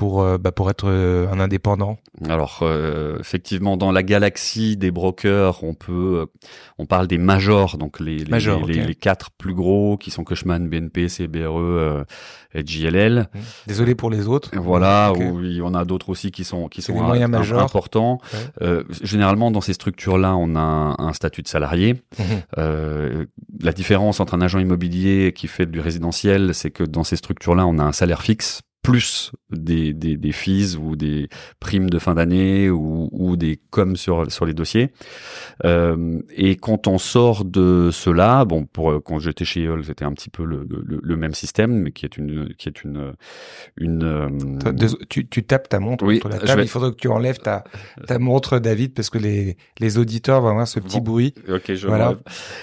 pour 0.00 0.22
euh, 0.22 0.38
bah, 0.38 0.50
pour 0.50 0.70
être 0.70 0.88
euh, 0.88 1.28
un 1.30 1.40
indépendant 1.40 1.98
Alors 2.26 2.60
euh, 2.62 3.18
effectivement, 3.20 3.76
dans 3.76 3.92
la 3.92 4.02
galaxie 4.02 4.78
des 4.78 4.90
brokers, 4.90 5.62
on 5.62 5.74
peut, 5.74 6.20
euh, 6.22 6.26
on 6.78 6.86
parle 6.86 7.06
des 7.06 7.18
majors, 7.18 7.76
donc 7.76 8.00
les 8.00 8.16
les, 8.20 8.24
Majors, 8.30 8.64
les, 8.66 8.94
quatre 8.94 9.30
plus 9.30 9.52
gros 9.52 9.98
qui 9.98 10.10
sont 10.10 10.24
Cushman, 10.24 10.68
BNP, 10.70 11.08
CBRE 11.10 11.58
euh, 11.60 12.04
et 12.54 12.64
JLL. 12.66 13.28
Désolé 13.66 13.94
pour 13.94 14.08
les 14.08 14.26
autres. 14.26 14.50
Voilà, 14.56 15.12
Ok. 15.12 15.18
où 15.20 15.40
il 15.42 15.52
y 15.56 15.60
en 15.60 15.74
a 15.74 15.84
d'autres 15.84 16.08
aussi 16.08 16.30
qui 16.30 16.44
sont 16.44 16.68
qui 16.68 16.80
sont 16.80 16.94
moyens 16.94 17.30
un- 17.34 17.58
importants. 17.58 18.20
Ouais. 18.32 18.38
Euh, 18.62 18.84
généralement, 19.02 19.50
dans 19.50 19.60
ces 19.60 19.74
structures-là, 19.74 20.34
on 20.34 20.56
a 20.56 20.60
un, 20.60 20.94
un 20.98 21.12
statut 21.12 21.42
de 21.42 21.48
salarié. 21.48 22.02
Euh, 22.56 23.26
la 23.62 23.72
différence 23.72 24.18
entre 24.18 24.32
un 24.32 24.40
agent 24.40 24.58
immobilier 24.60 25.34
qui 25.34 25.46
fait 25.46 25.66
du 25.66 25.80
résidentiel, 25.80 26.54
c'est 26.54 26.70
que 26.70 26.84
dans 26.84 27.04
ces 27.04 27.16
structures-là, 27.16 27.66
on 27.66 27.78
a 27.78 27.82
un 27.84 27.92
salaire 27.92 28.22
fixe 28.22 28.62
plus 28.82 29.32
des, 29.50 29.92
des, 29.92 30.16
des 30.16 30.32
fees 30.32 30.76
ou 30.80 30.96
des 30.96 31.28
primes 31.60 31.90
de 31.90 31.98
fin 31.98 32.14
d'année 32.14 32.70
ou, 32.70 33.08
ou 33.12 33.36
des 33.36 33.60
coms 33.70 33.94
sur, 33.96 34.30
sur 34.32 34.46
les 34.46 34.54
dossiers. 34.54 34.90
Euh, 35.64 36.20
et 36.34 36.56
quand 36.56 36.86
on 36.86 36.96
sort 36.98 37.44
de 37.44 37.90
cela, 37.92 38.44
bon, 38.44 38.64
pour 38.64 39.02
quand 39.04 39.18
j'étais 39.18 39.44
chez 39.44 39.64
EOL, 39.64 39.84
c'était 39.84 40.04
un 40.04 40.12
petit 40.12 40.30
peu 40.30 40.44
le, 40.44 40.66
le, 40.68 40.98
le 41.02 41.16
même 41.16 41.34
système, 41.34 41.72
mais 41.72 41.92
qui 41.92 42.06
est 42.06 42.16
une 42.16 42.54
qui 42.54 42.68
est 42.68 42.82
une 42.82 43.12
une 43.76 44.02
euh, 44.02 44.28
Tu, 45.08 45.28
tu 45.28 45.42
tapes 45.44 45.68
ta 45.68 45.78
montre 45.78 46.04
Oui, 46.06 46.18
contre 46.20 46.36
la 46.36 46.40
table. 46.46 46.60
vais- 46.60 46.66
Il 46.66 46.70
faudrait 46.70 46.90
que 46.92 46.96
tu 46.96 47.08
enlèves 47.08 47.38
ta, 47.38 47.64
ta 48.06 48.18
montre, 48.18 48.58
David, 48.58 48.94
parce 48.94 49.10
que 49.10 49.18
les, 49.18 49.56
les 49.78 49.98
auditeurs 49.98 50.40
vont 50.40 50.48
avoir 50.48 50.66
ce 50.68 50.80
petit 50.80 50.98
Bon. 50.98 51.04
bruit. 51.12 51.34
Ok, 51.48 51.74
je 51.74 51.86
Voilà. 51.86 52.14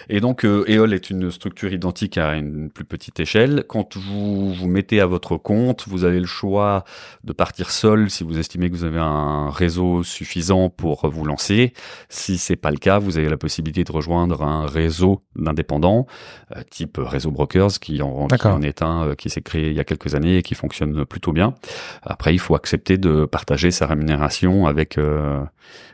Et 0.09 0.19
donc, 0.19 0.45
euh, 0.45 0.65
EOL 0.67 0.93
est 0.93 1.09
une 1.12 1.29
structure 1.31 1.71
identique 1.71 2.17
à 2.17 2.36
une 2.36 2.69
plus 2.71 2.86
petite 2.86 3.19
échelle. 3.19 3.65
Quand 3.67 3.95
vous 3.97 4.53
vous 4.53 4.67
mettez 4.67 5.00
à 5.00 5.05
votre 5.05 5.38
compte, 5.38 5.86
vous 5.88 6.05
avez 6.07 6.19
le 6.19 6.25
choix 6.25 6.83
de 7.23 7.33
partir 7.33 7.69
seul 7.69 8.09
si 8.09 8.23
vous 8.23 8.39
estimez 8.39 8.71
que 8.71 8.75
vous 8.75 8.83
avez 8.83 8.99
un 8.99 9.51
réseau 9.51 10.01
suffisant 10.01 10.69
pour 10.69 11.07
vous 11.09 11.23
lancer. 11.23 11.73
Si 12.09 12.39
c'est 12.39 12.55
pas 12.55 12.71
le 12.71 12.77
cas, 12.77 12.97
vous 12.97 13.19
avez 13.19 13.29
la 13.29 13.37
possibilité 13.37 13.83
de 13.83 13.91
rejoindre 13.91 14.41
un 14.41 14.65
réseau 14.65 15.21
d'indépendants, 15.35 16.07
euh, 16.55 16.61
type 16.71 16.97
réseau 16.99 17.29
brokers, 17.29 17.79
qui 17.79 18.01
en, 18.01 18.27
qui 18.27 18.47
en 18.47 18.61
est 18.63 18.81
un 18.81 19.13
qui 19.15 19.29
s'est 19.29 19.41
créé 19.41 19.69
il 19.69 19.75
y 19.75 19.79
a 19.79 19.83
quelques 19.83 20.15
années 20.15 20.37
et 20.37 20.41
qui 20.41 20.55
fonctionne 20.55 21.05
plutôt 21.05 21.33
bien. 21.33 21.53
Après, 22.01 22.33
il 22.33 22.39
faut 22.39 22.55
accepter 22.55 22.97
de 22.97 23.25
partager 23.25 23.69
sa 23.69 23.85
rémunération 23.85 24.65
avec 24.65 24.97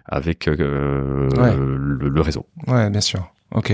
avec 0.05 0.45
le, 0.45 1.27
le 1.27 2.21
réseau. 2.21 2.45
Ouais, 2.67 2.89
bien 2.89 3.01
sûr. 3.01 3.33
Ok. 3.53 3.71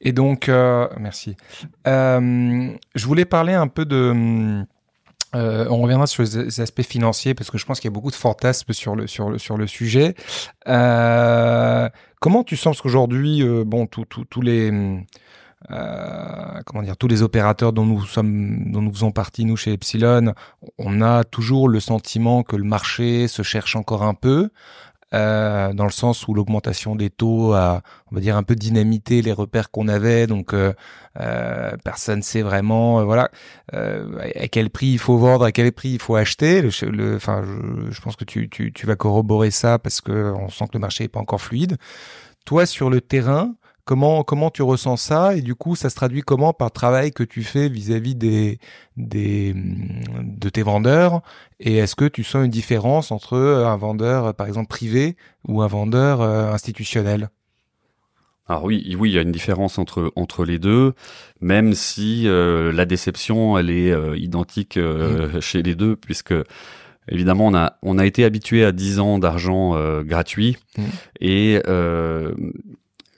Et 0.00 0.12
donc, 0.12 0.48
euh, 0.48 0.86
merci. 0.98 1.36
Euh, 1.86 2.70
je 2.94 3.06
voulais 3.06 3.24
parler 3.24 3.54
un 3.54 3.68
peu 3.68 3.84
de. 3.86 4.64
Euh, 5.34 5.66
on 5.68 5.80
reviendra 5.82 6.06
sur 6.06 6.22
les 6.22 6.60
aspects 6.60 6.82
financiers 6.82 7.34
parce 7.34 7.50
que 7.50 7.58
je 7.58 7.66
pense 7.66 7.80
qu'il 7.80 7.88
y 7.88 7.92
a 7.92 7.94
beaucoup 7.94 8.10
de 8.10 8.16
fantasmes 8.16 8.72
sur 8.72 8.94
le 8.94 9.06
sur 9.06 9.30
le 9.30 9.38
sur 9.38 9.56
le 9.56 9.66
sujet. 9.66 10.14
Euh, 10.68 11.88
comment 12.20 12.44
tu 12.44 12.56
sens 12.56 12.80
qu'aujourd'hui, 12.80 13.42
euh, 13.42 13.64
tous 14.30 14.40
les 14.40 14.70
euh, 15.70 16.60
comment 16.66 16.82
dire, 16.82 16.96
tous 16.96 17.08
les 17.08 17.22
opérateurs 17.22 17.72
dont 17.72 17.86
nous 17.86 18.04
sommes, 18.04 18.70
dont 18.70 18.82
nous 18.82 18.92
faisons 18.92 19.12
partie 19.12 19.44
nous 19.44 19.56
chez 19.56 19.72
Epsilon, 19.72 20.34
on 20.78 21.00
a 21.00 21.24
toujours 21.24 21.68
le 21.68 21.80
sentiment 21.80 22.42
que 22.42 22.56
le 22.56 22.64
marché 22.64 23.28
se 23.28 23.42
cherche 23.42 23.74
encore 23.76 24.02
un 24.02 24.14
peu. 24.14 24.50
Euh, 25.14 25.72
dans 25.72 25.84
le 25.84 25.92
sens 25.92 26.26
où 26.26 26.34
l'augmentation 26.34 26.96
des 26.96 27.08
taux 27.08 27.52
a, 27.52 27.82
on 28.10 28.16
va 28.16 28.20
dire, 28.20 28.36
un 28.36 28.42
peu 28.42 28.56
dynamité 28.56 29.22
les 29.22 29.32
repères 29.32 29.70
qu'on 29.70 29.86
avait. 29.86 30.26
Donc, 30.26 30.52
euh, 30.52 30.72
euh 31.20 31.76
personne 31.84 32.22
sait 32.22 32.42
vraiment, 32.42 33.00
euh, 33.00 33.04
voilà, 33.04 33.30
à 33.72 34.48
quel 34.48 34.70
prix 34.70 34.88
il 34.88 34.98
faut 34.98 35.16
vendre, 35.16 35.44
à 35.44 35.52
quel 35.52 35.70
prix 35.72 35.90
il 35.90 36.00
faut 36.00 36.16
acheter. 36.16 36.62
Le, 36.62 37.14
enfin, 37.14 37.44
je, 37.90 38.00
pense 38.00 38.16
que 38.16 38.24
tu, 38.24 38.48
tu, 38.48 38.72
tu 38.72 38.86
vas 38.86 38.96
corroborer 38.96 39.52
ça 39.52 39.78
parce 39.78 40.00
que 40.00 40.32
on 40.32 40.48
sent 40.48 40.64
que 40.66 40.74
le 40.74 40.80
marché 40.80 41.04
est 41.04 41.08
pas 41.08 41.20
encore 41.20 41.40
fluide. 41.40 41.76
Toi, 42.44 42.66
sur 42.66 42.90
le 42.90 43.00
terrain, 43.00 43.54
Comment, 43.86 44.24
comment 44.24 44.50
tu 44.50 44.62
ressens 44.62 44.96
ça 44.96 45.36
et 45.36 45.42
du 45.42 45.54
coup 45.54 45.76
ça 45.76 45.90
se 45.90 45.94
traduit 45.94 46.22
comment 46.22 46.54
par 46.54 46.68
le 46.68 46.72
travail 46.72 47.12
que 47.12 47.22
tu 47.22 47.42
fais 47.42 47.68
vis-à-vis 47.68 48.14
des, 48.14 48.58
des 48.96 49.54
de 49.54 50.48
tes 50.48 50.62
vendeurs? 50.62 51.20
Et 51.60 51.76
est-ce 51.76 51.94
que 51.94 52.06
tu 52.06 52.24
sens 52.24 52.46
une 52.46 52.50
différence 52.50 53.12
entre 53.12 53.36
un 53.36 53.76
vendeur 53.76 54.34
par 54.34 54.46
exemple 54.46 54.68
privé 54.68 55.16
ou 55.46 55.60
un 55.60 55.66
vendeur 55.66 56.22
euh, 56.22 56.50
institutionnel? 56.50 57.28
Alors 58.46 58.64
oui, 58.64 58.96
oui, 58.98 59.10
il 59.10 59.14
y 59.14 59.18
a 59.18 59.22
une 59.22 59.32
différence 59.32 59.78
entre 59.78 60.12
entre 60.16 60.46
les 60.46 60.58
deux, 60.58 60.94
même 61.42 61.74
si 61.74 62.26
euh, 62.26 62.72
la 62.72 62.86
déception 62.86 63.58
elle 63.58 63.68
est 63.68 63.90
euh, 63.90 64.16
identique 64.16 64.78
mmh. 64.78 65.40
chez 65.40 65.62
les 65.62 65.74
deux 65.74 65.94
puisque 65.94 66.34
Évidemment, 67.10 67.48
on 67.48 67.54
a 67.54 67.76
on 67.82 67.98
a 67.98 68.06
été 68.06 68.24
habitué 68.24 68.64
à 68.64 68.72
10 68.72 68.98
ans 68.98 69.18
d'argent 69.18 69.74
gratuit 70.04 70.56
mmh. 70.78 70.82
et 71.20 71.60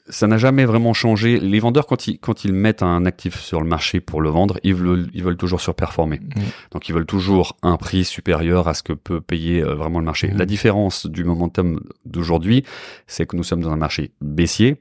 ça 0.08 0.26
n'a 0.26 0.38
jamais 0.38 0.64
vraiment 0.64 0.92
changé. 0.92 1.38
Les 1.38 1.58
vendeurs, 1.58 1.86
quand 1.86 2.06
ils, 2.06 2.18
quand 2.18 2.44
ils 2.44 2.52
mettent 2.52 2.82
un 2.82 3.04
actif 3.06 3.38
sur 3.40 3.60
le 3.60 3.66
marché 3.66 4.00
pour 4.00 4.20
le 4.20 4.30
vendre, 4.30 4.58
ils 4.62 4.74
veulent, 4.74 5.08
ils 5.14 5.22
veulent 5.22 5.36
toujours 5.36 5.60
surperformer. 5.60 6.18
Mm. 6.20 6.40
Donc, 6.72 6.88
ils 6.88 6.94
veulent 6.94 7.06
toujours 7.06 7.56
un 7.62 7.76
prix 7.76 8.04
supérieur 8.04 8.68
à 8.68 8.74
ce 8.74 8.82
que 8.82 8.92
peut 8.92 9.20
payer 9.20 9.62
euh, 9.62 9.74
vraiment 9.74 9.98
le 9.98 10.04
marché. 10.04 10.28
Mm. 10.28 10.38
La 10.38 10.46
différence 10.46 11.06
du 11.06 11.24
momentum 11.24 11.80
d'aujourd'hui, 12.04 12.64
c'est 13.06 13.26
que 13.26 13.36
nous 13.36 13.44
sommes 13.44 13.60
dans 13.60 13.70
un 13.70 13.76
marché 13.76 14.12
baissier, 14.20 14.80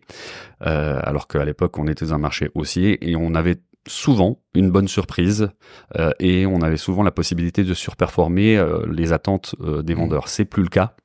euh, 0.66 1.00
alors 1.04 1.28
qu'à 1.28 1.46
l'époque, 1.46 1.78
on 1.78 1.88
était 1.88 2.06
dans 2.06 2.14
un 2.14 2.20
marché 2.20 2.50
haussier 2.54 3.10
et 3.10 3.16
on 3.16 3.36
avait 3.36 3.58
souvent 3.88 4.40
une 4.54 4.72
bonne 4.72 4.88
surprise 4.88 5.50
euh, 5.98 6.12
et 6.20 6.46
on 6.46 6.62
avait 6.62 6.78
souvent 6.78 7.04
la 7.04 7.12
possibilité 7.12 7.64
de 7.64 7.74
surperformer 7.74 8.58
euh, 8.58 8.86
les 8.92 9.14
attentes 9.14 9.56
euh, 9.62 9.82
des 9.82 9.96
mm. 9.96 10.00
vendeurs. 10.00 10.28
C'est 10.28 10.46
plus 10.46 10.64
le 10.64 10.70
cas. 10.70 10.96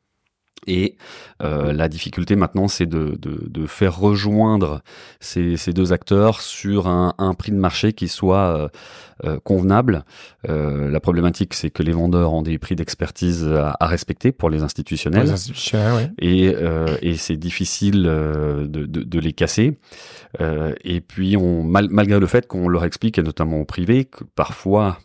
Et 0.67 0.97
euh, 1.43 1.73
la 1.73 1.89
difficulté 1.89 2.37
maintenant, 2.37 2.69
c'est 2.69 2.87
de, 2.87 3.17
de, 3.19 3.49
de, 3.49 3.67
faire 3.67 3.99
rejoindre 3.99 4.83
ces, 5.19 5.57
ces, 5.57 5.73
deux 5.73 5.93
acteurs 5.93 6.43
sur 6.43 6.87
un, 6.87 7.15
un, 7.19 7.33
prix 7.35 7.51
de 7.51 7.57
marché 7.57 7.95
qui 7.95 8.09
soit 8.09 8.57
euh, 8.57 8.69
euh 9.25 9.39
convenable. 9.43 10.05
Euh, 10.49 10.91
la 10.91 11.01
problématique, 11.01 11.55
c'est 11.55 11.71
que 11.71 11.83
les 11.83 11.93
vendeurs 11.93 12.35
ont 12.35 12.43
des 12.43 12.59
prix 12.59 12.77
d'expertise 12.77 13.47
à, 13.47 13.75
à, 13.81 13.87
respecter 13.87 14.33
pour 14.33 14.51
les 14.51 14.63
institutionnels. 14.63 15.25
les 15.25 15.31
institutionnels 15.31 16.13
oui. 16.21 16.27
Et, 16.27 16.55
euh, 16.55 16.97
et 17.01 17.17
c'est 17.17 17.37
difficile 17.39 18.03
de, 18.03 18.67
de, 18.69 18.85
de, 18.85 19.19
les 19.19 19.33
casser. 19.33 19.79
et 20.85 21.01
puis, 21.01 21.37
on, 21.39 21.63
mal, 21.63 21.89
malgré 21.91 22.21
le 22.21 22.27
fait 22.27 22.47
qu'on 22.47 22.69
leur 22.69 22.85
explique, 22.85 23.19
et 23.19 23.23
notamment 23.23 23.61
au 23.61 23.65
privé, 23.65 24.05
que 24.05 24.25
parfois 24.25 24.99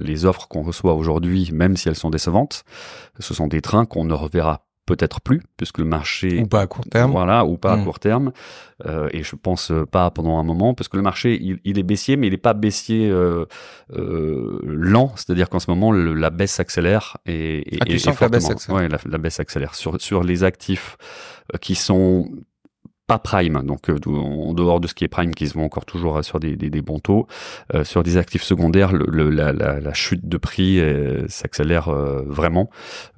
les 0.00 0.24
offres 0.24 0.48
qu'on 0.48 0.62
reçoit 0.62 0.94
aujourd'hui, 0.94 1.50
même 1.52 1.76
si 1.76 1.88
elles 1.88 1.96
sont 1.96 2.10
décevantes, 2.10 2.64
ce 3.20 3.34
sont 3.34 3.46
des 3.46 3.60
trains 3.60 3.86
qu'on 3.86 4.04
ne 4.04 4.14
reverra 4.14 4.65
peut-être 4.86 5.20
plus, 5.20 5.42
puisque 5.56 5.78
le 5.78 5.84
marché 5.84 6.40
ou 6.40 6.46
pas 6.46 6.62
à 6.62 6.66
court 6.66 6.84
terme, 6.84 7.10
voilà, 7.10 7.44
ou 7.44 7.56
pas 7.56 7.72
à 7.72 7.76
hmm. 7.76 7.84
court 7.84 7.98
terme, 7.98 8.32
euh, 8.86 9.08
et 9.12 9.22
je 9.22 9.36
pense 9.36 9.70
euh, 9.70 9.84
pas 9.84 10.10
pendant 10.10 10.38
un 10.38 10.44
moment, 10.44 10.74
parce 10.74 10.88
que 10.88 10.96
le 10.96 11.02
marché 11.02 11.38
il, 11.42 11.58
il 11.64 11.78
est 11.78 11.82
baissier, 11.82 12.16
mais 12.16 12.28
il 12.28 12.30
n'est 12.30 12.36
pas 12.38 12.54
baissier 12.54 13.10
euh, 13.10 13.44
euh, 13.92 14.60
lent, 14.64 15.12
c'est-à-dire 15.16 15.48
qu'en 15.48 15.58
ce 15.58 15.70
moment 15.70 15.90
le, 15.92 16.14
la 16.14 16.30
baisse 16.30 16.52
s'accélère 16.52 17.18
et, 17.26 17.74
et, 17.74 17.78
ah, 17.80 17.84
tu 17.84 17.98
sens 17.98 18.18
la 18.20 18.28
baisse 18.28 18.46
s'accélère. 18.46 18.80
Ouais, 18.80 18.88
la, 18.88 18.98
la, 19.04 19.18
baisse 19.18 19.34
s'accélère 19.34 19.74
sur 19.74 20.00
sur 20.00 20.22
les 20.22 20.44
actifs 20.44 20.96
euh, 21.52 21.58
qui 21.58 21.74
sont 21.74 22.30
pas 23.06 23.18
prime, 23.18 23.62
donc 23.62 23.88
euh, 23.88 23.98
en 24.08 24.52
dehors 24.52 24.80
de 24.80 24.88
ce 24.88 24.94
qui 24.94 25.04
est 25.04 25.08
prime, 25.08 25.34
qui 25.34 25.46
se 25.46 25.54
vend 25.54 25.64
encore 25.64 25.84
toujours 25.84 26.24
sur 26.24 26.40
des, 26.40 26.56
des, 26.56 26.70
des 26.70 26.82
bons 26.82 26.98
taux, 26.98 27.26
euh, 27.74 27.84
sur 27.84 28.02
des 28.02 28.16
actifs 28.16 28.42
secondaires, 28.42 28.92
le, 28.92 29.30
la, 29.30 29.52
la, 29.52 29.78
la, 29.80 29.94
chute 29.94 30.28
de 30.28 30.36
prix 30.36 30.80
euh, 30.80 31.26
s'accélère 31.28 31.90
vraiment. 31.90 32.68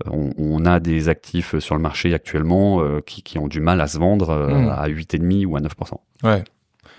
On, 0.06 0.32
on, 0.36 0.66
a 0.66 0.80
des 0.80 1.08
actifs 1.08 1.58
sur 1.58 1.74
le 1.74 1.80
marché 1.80 2.12
actuellement 2.12 2.82
qui, 3.06 3.22
qui, 3.22 3.38
ont 3.38 3.48
du 3.48 3.60
mal 3.60 3.80
à 3.80 3.86
se 3.86 3.98
vendre 3.98 4.34
mmh. 4.34 4.68
à 4.68 4.88
8,5 4.88 5.46
ou 5.46 5.56
à 5.56 5.60
9%. 5.60 5.68
Ouais. 6.24 6.44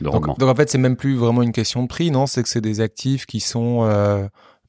donc, 0.02 0.26
donc, 0.26 0.42
en 0.42 0.56
fait, 0.56 0.70
c'est 0.70 0.78
même 0.78 0.96
plus 0.96 1.16
vraiment 1.16 1.44
une 1.44 1.52
question 1.52 1.84
de 1.84 1.88
prix, 1.88 2.10
non? 2.10 2.26
C'est 2.26 2.42
que 2.42 2.50
c'est 2.50 2.62
des 2.62 2.82
actifs 2.82 3.26
qui 3.26 3.40
sont 3.40 3.88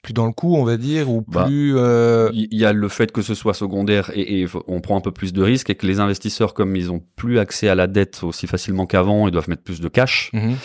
plus 0.03 0.15
dans 0.15 0.27
le 0.27 0.33
coup, 0.33 0.55
on 0.55 0.65
va 0.65 0.77
dire, 0.77 1.11
ou 1.11 1.25
bah, 1.27 1.45
plus. 1.45 1.77
Euh, 1.77 2.31
il 2.33 2.57
y 2.57 2.65
a 2.65 2.73
le 2.73 2.89
fait 2.89 3.13
que 3.13 3.23
ce 3.23 3.35
soit 3.35 3.55
secondaire 3.55 4.11
et, 4.15 4.43
et, 4.43 4.47
on 4.67 4.81
prend 4.81 4.97
un 4.97 5.01
peu 5.01 5.13
plus 5.13 5.33
de 5.33 5.43
risques 5.43 5.71
et 5.71 5.75
que 5.75 5.87
les 5.87 6.01
investisseurs, 6.01 6.55
comme 6.55 6.75
ils 6.77 6.91
ont 6.91 7.03
plus 7.17 7.39
accès 7.39 7.69
à 7.69 7.75
la 7.75 7.87
dette 7.87 8.23
aussi 8.23 8.47
facilement 8.47 8.87
qu'avant, 8.87 9.29
ils 9.29 9.31
doivent 9.31 9.49
mettre 9.49 9.63
plus 9.63 9.81
de 9.81 9.89
cash. 9.89 10.31
Mhm. 10.33 10.57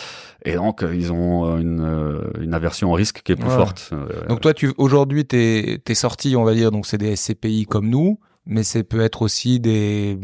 Et 0.44 0.54
donc, 0.54 0.82
euh, 0.82 0.94
ils 0.94 1.12
ont 1.12 1.58
une, 1.58 1.80
euh, 1.80 2.20
une 2.40 2.54
aversion 2.54 2.92
au 2.92 2.94
risque 2.94 3.22
qui 3.22 3.32
est 3.32 3.36
plus 3.36 3.50
forte. 3.50 3.92
Donc 4.28 4.40
toi, 4.40 4.54
tu 4.54 4.72
aujourd'hui, 4.78 5.24
t'es 5.24 5.82
es 5.86 5.94
sorti, 5.94 6.36
on 6.36 6.44
va 6.44 6.54
dire, 6.54 6.70
donc 6.70 6.86
c'est 6.86 6.98
des 6.98 7.14
SCPI 7.16 7.66
comme 7.66 7.88
nous 7.88 8.18
mais 8.46 8.62
c'est 8.62 8.84
peut 8.84 9.00
être 9.00 9.22
aussi 9.22 9.58
des 9.58 10.18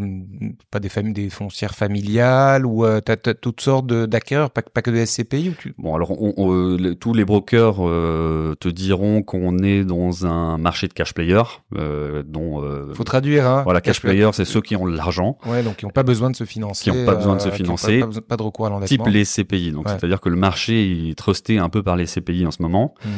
pas 0.71 0.79
des 0.79 0.89
familles 0.89 1.13
des 1.13 1.31
foncières 1.31 1.75
familiales 1.75 2.65
ou 2.65 2.85
euh, 2.85 3.01
t'as, 3.01 3.17
as 3.27 3.35
toutes 3.35 3.61
sortes 3.61 3.87
d'acquéreurs 3.87 4.51
pas, 4.51 4.63
pas 4.63 4.81
que 4.81 4.91
de 4.91 5.05
SCPI 5.05 5.49
ou 5.51 5.55
tu... 5.59 5.75
bon 5.77 5.95
alors 5.95 6.13
on, 6.13 6.33
on, 6.37 6.95
tous 6.95 7.15
les 7.15 7.25
brokers 7.25 7.77
euh, 7.81 8.55
te 8.55 8.69
diront 8.69 9.23
qu'on 9.23 9.59
est 9.59 9.85
dans 9.85 10.25
un 10.25 10.57
marché 10.57 10.87
de 10.87 10.93
cash 10.93 11.15
player 11.15 11.43
euh, 11.77 12.23
dont 12.25 12.63
euh, 12.63 12.95
faut 12.95 13.05
traduire 13.05 13.47
hein 13.47 13.63
voilà 13.65 13.81
cash, 13.81 14.01
player. 14.01 14.31
c'est 14.33 14.45
ceux 14.45 14.61
qui 14.61 14.77
ont 14.77 14.87
de 14.87 14.97
l'argent. 14.97 15.37
Ouais 15.47 15.63
donc 15.63 15.77
qui 15.77 15.85
n'ont 15.85 15.91
pas 15.91 16.05
besoin 16.05 16.31
de 16.31 16.37
se 16.37 16.45
financer 16.45 16.91
qui 16.91 16.97
n'ont 16.97 17.05
pas 17.05 17.17
besoin 17.17 17.37
de 17.37 17.41
se 17.41 17.49
euh, 17.49 17.53
financer. 17.53 18.01
pas, 18.01 18.21
pas, 18.21 18.37
de 18.37 18.43
recours 18.43 18.67
à 18.67 18.71
l'endettement. 18.71 19.05
Type 19.05 19.13
les 19.13 19.25
CPI 19.25 19.73
donc 19.73 19.89
c'est 19.89 20.05
à 20.05 20.09
dire 20.09 20.21
que 20.21 20.29
le 20.29 20.37
marché 20.37 21.11
est 21.11 21.19
trusté 21.19 21.59
un 21.59 21.69
peu 21.69 21.83
par 21.83 21.97
les 21.97 22.07
CPI 22.07 22.47
en 22.47 22.53
ce 22.53 22.63
moment. 22.63 22.95
Mm. 23.05 23.09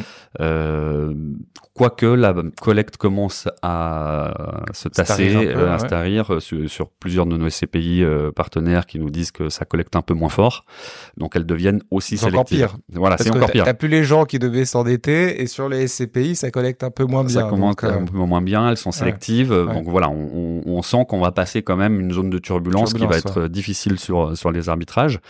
euh, 0.41 1.15
quoique 1.75 2.07
la 2.07 2.35
collecte 2.61 2.97
commence 2.97 3.49
à 3.63 4.63
se 4.73 4.89
tasser, 4.95 5.49
à 5.53 5.79
starir 5.79 6.31
euh, 6.31 6.39
euh, 6.53 6.69
sur, 6.69 6.89
plusieurs 6.91 7.27
de 7.27 7.37
nos 7.37 7.49
SCPI 7.49 8.03
euh, 8.03 8.31
partenaires 8.33 8.87
qui 8.87 8.99
nous 8.99 9.11
disent 9.11 9.31
que 9.31 9.49
ça 9.49 9.65
collecte 9.65 9.97
un 9.97 10.03
peu 10.03 10.15
moins 10.15 10.29
fort. 10.29 10.65
Donc 11.17 11.37
elles 11.37 11.47
deviennent 11.47 11.83
aussi 11.91 12.17
c'est 12.17 12.27
sélectives. 12.27 12.65
Encore 12.65 12.77
pire. 12.77 12.99
Voilà, 13.01 13.17
c'est 13.19 13.31
encore 13.31 13.51
pire. 13.51 13.65
T'as 13.65 13.75
plus 13.75 13.89
les 13.89 14.05
gens 14.05 14.25
qui 14.25 14.39
devaient 14.39 14.65
s'endetter 14.65 15.43
et 15.43 15.47
sur 15.47 15.69
les 15.69 15.87
SCPI 15.87 16.37
ça 16.37 16.51
collecte 16.51 16.85
un 16.85 16.91
peu 16.91 17.05
moins 17.05 17.25
bien. 17.25 17.43
Ça 17.43 17.49
commence 17.49 17.77
un 17.83 18.05
peu 18.05 18.17
moins 18.17 18.43
bien, 18.43 18.71
elles 18.71 18.77
sont 18.77 18.93
sélectives. 18.93 19.51
Donc 19.51 19.85
voilà, 19.87 20.09
on, 20.09 20.63
on, 20.65 20.83
sent 20.83 21.05
qu'on 21.09 21.21
va 21.21 21.33
passer 21.33 21.63
quand 21.63 21.77
même 21.77 22.01
une 22.01 22.13
zone 22.13 22.31
de 22.31 22.39
turbulence, 22.39 22.95
qui 22.95 23.07
va 23.07 23.17
être 23.17 23.49
difficile 23.49 23.99
sur 23.99 24.37
sur 24.37 24.51
les 24.51 24.69
arbitrages. 24.69 25.21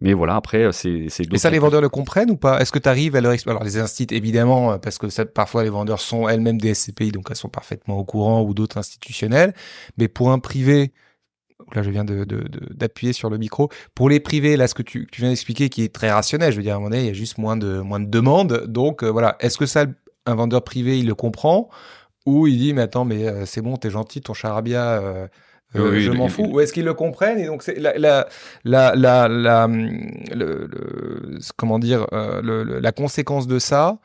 Mais 0.00 0.12
voilà, 0.12 0.36
après 0.36 0.70
c'est 0.72 1.06
c'est. 1.08 1.32
Et 1.32 1.38
ça 1.38 1.50
les 1.50 1.58
vendeurs 1.58 1.80
le 1.80 1.88
comprennent 1.88 2.30
ou 2.30 2.36
pas? 2.36 2.60
Est-ce 2.60 2.72
que 2.72 2.78
tu 2.78 2.88
arrives 2.88 3.16
à 3.16 3.20
leur 3.20 3.32
expliquer 3.32 3.52
Alors 3.52 3.64
les 3.64 3.78
instituts 3.78 4.14
évidemment 4.14 4.78
parce 4.78 4.98
que 4.98 5.08
ça, 5.08 5.24
parfois 5.24 5.64
les 5.64 5.70
vendeurs 5.70 6.00
sont 6.00 6.28
elles-mêmes 6.28 6.60
des 6.60 6.74
SCPI 6.74 7.12
donc 7.12 7.26
elles 7.30 7.36
sont 7.36 7.48
parfaitement 7.48 7.98
au 7.98 8.04
courant 8.04 8.42
ou 8.42 8.54
d'autres 8.54 8.78
institutionnels 9.08 9.54
mais 9.96 10.08
pour 10.08 10.30
un 10.30 10.38
privé, 10.38 10.92
là 11.74 11.82
je 11.82 11.90
viens 11.90 12.04
de, 12.04 12.24
d'appuyer 12.70 13.12
sur 13.12 13.30
le 13.30 13.38
micro. 13.38 13.68
Pour 13.94 14.08
les 14.08 14.20
privés, 14.20 14.56
là 14.56 14.68
ce 14.68 14.74
que 14.74 14.82
tu, 14.82 15.08
viens 15.16 15.30
d'expliquer 15.30 15.68
qui 15.68 15.82
est 15.82 15.94
très 15.94 16.10
rationnel, 16.10 16.52
je 16.52 16.56
veux 16.56 16.62
dire 16.62 16.74
à 16.74 16.76
un 16.76 16.78
moment 16.78 16.90
donné, 16.90 17.02
il 17.02 17.06
y 17.06 17.10
a 17.10 17.14
juste 17.14 17.38
moins 17.38 17.56
de 17.56 17.80
moins 17.80 18.00
de 18.00 18.06
demandes. 18.06 18.66
Donc 18.66 19.02
euh, 19.02 19.08
voilà, 19.08 19.36
est-ce 19.40 19.58
que 19.58 19.66
ça 19.66 19.86
un 20.26 20.34
vendeur 20.34 20.62
privé 20.62 20.98
il 20.98 21.06
le 21.06 21.14
comprend? 21.14 21.68
Ou 22.26 22.46
il 22.46 22.58
dit 22.58 22.74
mais 22.74 22.82
attends 22.82 23.04
mais 23.04 23.26
euh, 23.26 23.46
c'est 23.46 23.62
bon 23.62 23.76
t'es 23.76 23.90
gentil 23.90 24.20
ton 24.20 24.34
charabia 24.34 25.00
euh, 25.00 25.28
je 25.74 26.10
m'en 26.10 26.28
fous. 26.28 26.46
Ou 26.50 26.60
est-ce 26.60 26.72
qu'ils 26.72 26.84
le 26.84 26.94
comprennent 26.94 27.38
Et 27.38 27.46
donc 27.46 27.62
c'est 27.62 27.78
la 27.78 27.96
la 27.98 28.28
la 28.64 28.94
la, 28.94 29.28
la 29.28 29.66
le, 29.66 31.38
comment 31.56 31.78
dire 31.78 32.06
la 32.12 32.92
conséquence 32.92 33.46
de 33.46 33.58
ça, 33.58 33.98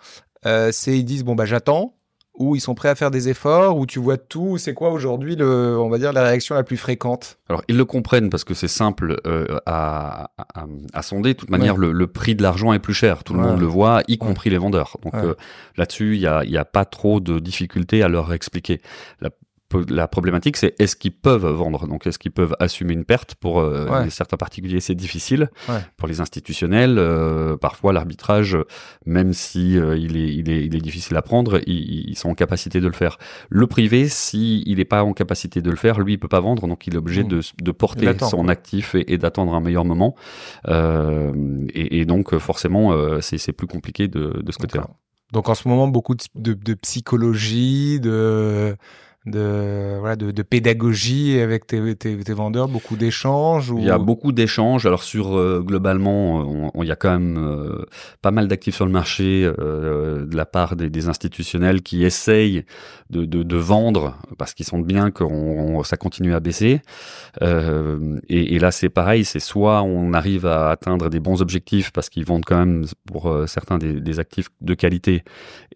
c'est 0.44 0.98
ils 0.98 1.06
disent 1.06 1.24
bon 1.24 1.36
bah 1.36 1.46
j'attends 1.46 1.96
ou 2.36 2.56
ils 2.56 2.60
sont 2.60 2.74
prêts 2.74 2.90
à 2.90 2.96
faire 2.96 3.12
des 3.12 3.30
efforts, 3.30 3.78
ou 3.78 3.86
tu 3.86 4.00
vois 4.00 4.18
tout 4.18 4.58
C'est 4.58 4.74
quoi 4.74 4.92
aujourd'hui, 4.92 5.36
le, 5.36 5.78
on 5.80 5.90
va 5.90 6.00
dire, 6.00 6.14
la 6.14 6.24
réaction 6.24 6.56
la 6.56 6.64
plus 6.64 6.78
fréquente? 6.78 7.38
Alors, 7.48 7.62
ils 7.68 7.78
le 7.78 7.86
comprennent 7.86 8.30
parce 8.30 8.44
que 8.44 8.54
c'est 8.54 8.68
simple 8.68 9.22
euh, 9.28 9.60
à, 9.66 10.32
à, 10.38 10.66
à, 10.94 11.02
sonder. 11.04 11.34
De 11.34 11.40
toute 11.40 11.52
manière, 11.52 11.78
le, 11.78 11.92
le, 11.92 12.08
prix 12.08 12.36
de 12.36 12.42
l'argent 12.42 12.74
est 12.74 12.80
plus 12.80 12.94
cher. 12.94 13.24
Tout 13.24 13.34
le 13.34 13.42
monde 13.42 13.60
le 13.60 13.68
voit, 13.68 14.02
y 14.08 14.18
compris 14.18 14.50
les 14.50 14.58
vendeurs. 14.58 14.98
Donc 15.04 15.14
euh, 15.16 15.36
là-dessus, 15.78 16.16
il 16.16 16.22
n'y 16.22 16.28
a, 16.28 16.44
y 16.44 16.58
a 16.58 16.66
pas 16.66 16.86
trop 16.86 17.20
de 17.20 17.40
difficultés 17.40 18.02
à 18.02 18.08
leur 18.08 18.34
expliquer. 18.34 18.82
La 19.22 19.30
la 19.90 20.08
problématique, 20.08 20.58
c'est 20.58 20.76
est-ce 20.80 20.96
qu'ils 20.96 21.14
peuvent 21.14 21.46
vendre? 21.46 21.88
Donc, 21.88 22.08
est-ce 22.08 22.20
qu'ils 22.20 22.32
peuvent 22.32 22.56
assumer 22.60 22.94
une 22.94 23.06
perte 23.06 23.36
Pour 23.36 23.60
euh, 23.60 24.08
certains 24.10 24.38
particuliers, 24.38 24.80
c'est 24.80 24.96
difficile. 24.96 25.50
Pour 25.98 26.08
les 26.08 26.22
institutionnels, 26.22 26.98
euh, 26.98 27.58
parfois 27.58 27.94
l'arbitrage, 27.94 28.58
même 29.06 29.34
si 29.34 29.78
euh, 29.78 29.98
il, 29.98 30.18
est, 30.18 30.34
il, 30.34 30.50
est, 30.50 30.66
il 30.66 30.76
est 30.76 30.82
difficile 30.82 31.18
à 31.18 31.22
prendre, 31.22 31.60
ils, 31.68 32.16
sont 32.16 32.30
en 32.30 32.36
capacité 32.36 32.80
de 32.80 32.88
le 32.88 32.94
faire. 32.94 33.18
Le 33.50 33.68
privé, 33.68 34.08
si 34.08 34.64
il 34.66 34.78
n'est 34.78 34.86
pas 34.86 35.04
en 35.04 35.14
capacité 35.14 35.62
de 35.62 35.70
le 35.70 35.76
faire, 35.76 36.00
lui, 36.00 36.14
il 36.14 36.20
peut 36.20 36.28
pas 36.28 36.40
vendre, 36.40 36.68
donc 36.68 36.88
il 36.88 36.94
est 36.94 36.98
obligé 36.98 37.24
mmh. 37.24 37.28
de, 37.28 37.42
de, 37.62 37.72
porter 37.72 38.14
son 38.20 38.48
actif 38.48 38.96
et, 38.96 39.18
d'attendre 39.18 39.54
un 39.54 39.62
meilleur 39.62 39.86
moment. 39.86 40.16
Et, 40.68 42.00
et, 42.00 42.06
donc, 42.06 42.38
forcément, 42.38 43.20
c'est 43.22 43.54
plus 43.54 43.68
compliqué 43.68 44.08
de, 44.08 44.42
de 44.44 44.52
ce 44.52 44.58
côté-là. 44.58 44.88
Donc 45.34 45.50
en 45.50 45.56
ce 45.56 45.68
moment, 45.68 45.88
beaucoup 45.88 46.14
de, 46.14 46.24
de, 46.36 46.54
de 46.54 46.74
psychologie, 46.76 48.00
de 48.00 48.78
de 49.26 49.98
voilà 50.00 50.18
de, 50.18 50.32
de, 50.32 50.42
pédagogie 50.42 51.40
avec 51.40 51.66
tes, 51.66 51.96
tes, 51.96 52.18
tes 52.18 52.34
vendeurs 52.34 52.68
beaucoup 52.68 52.98
d'échanges 52.98 53.72
ou... 53.72 53.80
il 53.80 53.86
y 53.86 53.90
a 53.90 53.98
beaucoup 53.98 54.34
d'échanges. 54.34 54.86
Alors 54.86 55.04
sur 55.04 55.38
euh, 55.38 55.62
globalement 55.66 56.72
il 56.82 56.88
y 56.88 56.92
a 56.92 56.98
quand 56.98 57.12
même 57.12 57.38
euh, 57.38 57.86
pas 58.22 58.32
mal 58.32 58.50
d'actifs 58.50 58.76
sur 58.76 58.86
le 58.86 58.92
marché 58.92 59.50
euh, 59.60 60.26
de 60.26 60.36
la 60.36 60.46
part 60.46 60.76
des, 60.76 60.90
des, 60.90 61.08
institutionnels 61.08 61.82
qui 61.82 62.04
essayent 62.04 62.66
de, 63.10 63.24
de, 63.24 63.44
de 63.44 63.56
vendre 63.56 64.18
parce 64.38 64.54
qu'ils 64.54 64.66
sentent 64.66 64.86
bien 64.86 65.10
que 65.10 65.24
ça 65.84 65.96
continue 65.96 66.34
à 66.34 66.40
baisser. 66.40 66.82
Et, 67.42 68.56
et, 68.56 68.60
là 68.60 68.72
c'est 68.72 68.90
pareil. 68.90 69.24
C'est 69.24 69.40
soit 69.40 69.84
on 69.84 70.14
arrive 70.14 70.46
à 70.46 70.70
atteindre 70.70 71.10
des 71.10 71.20
bons 71.20 71.42
objectifs 71.42 71.92
parce 71.92 72.10
qu'ils 72.10 72.26
vendent 72.26 72.46
quand 72.46 72.58
même 72.58 72.86
pour 73.06 73.34
certains 73.48 73.78
des, 73.78 74.02
des, 74.02 74.20
actifs 74.20 74.50
de 74.62 74.74
qualité 74.74 75.24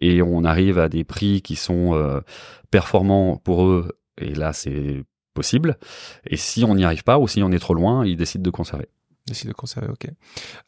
et 0.00 0.22
on 0.22 0.44
arrive 0.44 0.78
à 0.78 0.88
des 0.88 1.04
prix 1.04 1.42
qui 1.42 1.56
sont 1.56 2.22
performant 2.70 3.36
pour 3.36 3.64
eux, 3.64 3.98
et 4.18 4.34
là 4.34 4.52
c'est 4.52 5.04
possible. 5.34 5.78
Et 6.26 6.36
si 6.36 6.64
on 6.64 6.74
n'y 6.74 6.84
arrive 6.84 7.04
pas 7.04 7.18
ou 7.18 7.28
si 7.28 7.42
on 7.42 7.52
est 7.52 7.58
trop 7.58 7.74
loin, 7.74 8.04
ils 8.04 8.16
décident 8.16 8.42
de 8.42 8.50
conserver. 8.50 8.88
Décident 9.26 9.50
de 9.50 9.54
conserver, 9.54 9.88
ok. 9.88 10.06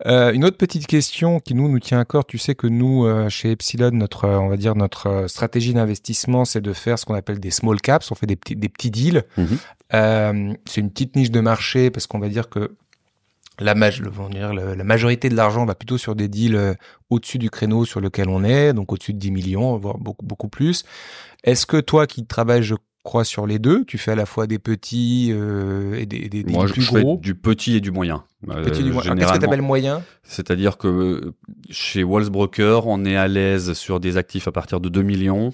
Euh, 0.07 0.33
une 0.33 0.45
autre 0.45 0.59
petite 0.59 0.87
question 0.87 1.41
qui 1.41 1.55
nous 1.55 1.69
nous 1.69 1.81
tient 1.81 1.99
à 1.99 2.05
cœur. 2.05 2.27
Tu 2.27 2.39
sais 2.39 2.55
que 2.55 2.67
nous 2.67 3.07
euh, 3.07 3.29
chez 3.29 3.53
Epsilon, 3.53 3.91
notre 3.93 4.29
on 4.29 4.49
va 4.49 4.57
dire 4.57 4.75
notre 4.75 5.27
stratégie 5.29 5.73
d'investissement, 5.73 6.45
c'est 6.45 6.61
de 6.61 6.73
faire 6.73 6.99
ce 6.99 7.07
qu'on 7.07 7.15
appelle 7.15 7.41
des 7.41 7.51
small 7.51 7.81
caps. 7.81 8.11
On 8.11 8.15
fait 8.15 8.27
des 8.27 8.37
petits 8.37 8.57
des 8.57 8.69
petits 8.69 8.91
deals. 8.91 9.25
Mhm. 9.37 9.59
Euh, 9.95 10.55
c'est 10.67 10.81
une 10.81 10.91
petite 10.91 11.17
niche 11.17 11.31
de 11.31 11.41
marché 11.41 11.91
parce 11.91 12.07
qu'on 12.07 12.19
va 12.19 12.29
dire 12.29 12.49
que 12.49 12.77
la, 13.61 13.75
la 13.75 14.85
majorité 14.85 15.29
de 15.29 15.37
l'argent 15.37 15.65
va 15.65 15.75
plutôt 15.75 15.99
sur 15.99 16.15
des 16.15 16.29
deals 16.29 16.57
euh, 16.57 16.75
au-dessus 17.11 17.39
du 17.39 17.51
créneau 17.51 17.85
sur 17.85 18.01
lequel 18.01 18.29
on 18.29 18.43
est, 18.45 18.73
donc 18.73 18.93
au-dessus 18.93 19.13
de 19.13 19.19
10 19.19 19.31
millions, 19.31 19.77
voire 19.77 19.99
beaucoup, 19.99 20.25
beaucoup 20.25 20.49
plus. 20.49 20.85
Est-ce 21.45 21.67
que 21.67 21.79
toi 21.79 22.07
qui 22.07 22.27
travailles, 22.27 22.63
crois, 23.03 23.25
sur 23.25 23.47
les 23.47 23.59
deux, 23.59 23.85
tu 23.85 23.99
fais 23.99 24.13
à 24.13 24.17
la 24.17 24.27
fois 24.27 24.47
des 24.47 24.59
petits 24.59 25.31
euh, 25.33 25.95
et 25.95 26.07
des, 26.07 26.29
des, 26.29 26.43
des 26.43 26.53
Moi, 26.53 26.67
plus 26.67 26.83
je 26.83 26.93
gros 26.93 27.17
fais 27.17 27.21
du 27.21 27.35
petit 27.35 27.77
et 27.77 27.81
du 27.81 27.91
moyen. 27.91 28.25
Petit 28.47 28.83
du 28.83 28.91
moyen. 28.91 29.15
Qu'est-ce 29.17 29.35
que 29.35 29.39
tu 29.39 29.45
appelles 29.45 29.61
moyen? 29.61 30.03
C'est-à-dire 30.23 30.79
que 30.79 31.35
chez 31.69 32.03
Walls 32.03 32.31
Broker, 32.31 32.87
on 32.87 33.05
est 33.05 33.17
à 33.17 33.29
l'aise 33.29 33.75
sur 33.75 34.01
des 34.01 34.17
actifs 34.17 34.49
à 34.49 34.53
partir 34.53 34.81
de 34.81 34.89
2 34.89 35.03
millions 35.03 35.53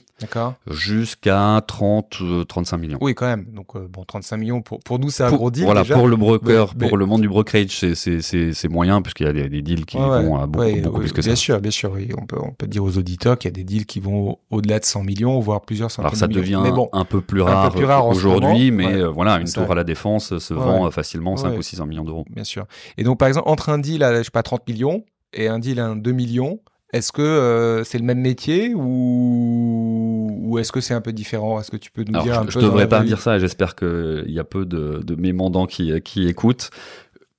jusqu'à 0.71 1.61
30, 1.67 2.47
35 2.47 2.77
euh, 2.77 2.81
millions. 2.81 2.99
Oui, 3.01 3.15
quand 3.15 3.27
même. 3.27 3.47
Donc, 3.53 3.75
euh, 3.75 3.89
bon, 3.91 4.05
35 4.05 4.37
millions, 4.37 4.63
pour, 4.63 4.79
pour 4.81 5.01
nous, 5.01 5.11
c'est 5.11 5.25
un 5.25 5.33
gros 5.33 5.51
deal. 5.51 5.65
Voilà, 5.65 5.85
pour 5.85 6.07
le 6.07 6.17
broker, 6.17 6.75
pour 6.75 6.97
le 6.97 7.07
monde 7.07 7.23
du 7.23 7.29
brokerage, 7.29 7.71
c'est 7.95 8.69
moyen, 8.69 9.03
puisqu'il 9.03 9.27
y 9.27 9.31
a 9.31 9.33
des, 9.33 9.49
des 9.49 9.63
deals 9.63 9.85
qui 9.85 9.97
vont 9.97 10.37
à 10.37 10.47
beaucoup, 10.47 10.81
beaucoup 10.83 11.01
plus 11.01 11.13
que 11.13 11.23
ça. 11.23 11.31
Bien 11.31 11.37
sûr, 11.37 11.61
bien 11.61 11.71
sûr. 11.73 11.91
Oui. 11.93 12.09
On, 12.17 12.27
peut, 12.27 12.39
on 12.41 12.53
peut 12.53 12.67
dire 12.69 12.85
aux 12.85 12.99
auditeurs 12.99 13.39
qu'il 13.39 13.49
y 13.49 13.53
a 13.53 13.57
des 13.57 13.65
deals 13.65 13.87
qui 13.87 13.99
vont 13.99 14.39
au-delà 14.51 14.79
de 14.79 14.85
100 14.85 15.03
millions, 15.03 15.41
voire 15.41 15.63
plusieurs 15.63 15.91
centaines 15.91 16.07
Alors, 16.07 16.17
ça 16.17 16.29
devient 16.29 16.63
un 16.93 17.05
peu 17.05 17.21
plus 17.21 17.36
rare, 17.43 18.07
aujourd'hui, 18.07 18.71
mais 18.71 18.95
euh, 18.95 19.09
voilà, 19.09 19.39
une 19.39 19.51
tour 19.51 19.71
à 19.71 19.75
la 19.75 19.85
défense 19.85 20.39
se 20.39 20.55
vend 20.55 20.91
facilement 20.91 21.37
5 21.37 21.57
ou 21.59 21.63
600 21.63 21.87
millions 21.87 22.05
d'euros. 22.05 22.25
Bien 22.31 22.45
sûr. 22.45 22.67
Et 22.99 23.05
donc, 23.05 23.19
par 23.19 23.29
exemple, 23.29 23.49
entre 23.49 23.69
un 23.69 23.79
deal 23.79 24.03
à, 24.03 24.19
je 24.19 24.25
sais 24.25 24.31
pas, 24.31 24.43
30 24.43 24.69
millions 24.69 25.05
et 25.33 25.49
un 25.49 25.59
deal 25.59 25.81
à 25.81 25.95
2 25.95 26.13
millions, 26.13 26.61
est-ce 26.93 27.13
que 27.13 27.23
euh, 27.23 27.85
c'est 27.85 27.99
le 27.99 28.05
même 28.05 28.21
métier 28.21 28.73
ou, 28.75 30.31
ou 30.43 30.59
est-ce 30.59 30.73
que 30.73 30.81
c'est 30.81 30.95
un 30.95 31.01
peu 31.01 31.13
différent? 31.13 31.61
Est-ce 31.61 31.71
que 31.71 31.77
tu 31.77 31.91
peux 31.91 32.05
nous 32.07 32.21
dire 32.23 32.39
un 32.39 32.43
je, 32.43 32.47
peu 32.47 32.53
Je 32.53 32.59
devrais 32.61 32.89
pas 32.89 33.03
dire 33.03 33.21
ça 33.21 33.37
et 33.37 33.41
j'espère 33.41 33.75
qu'il 33.75 34.25
y 34.29 34.39
a 34.39 34.45
peu 34.45 34.65
de, 34.65 35.01
de 35.05 35.15
mes 35.17 35.33
mandants 35.33 35.67
qui, 35.67 36.01
qui 36.03 36.29
écoutent. 36.29 36.71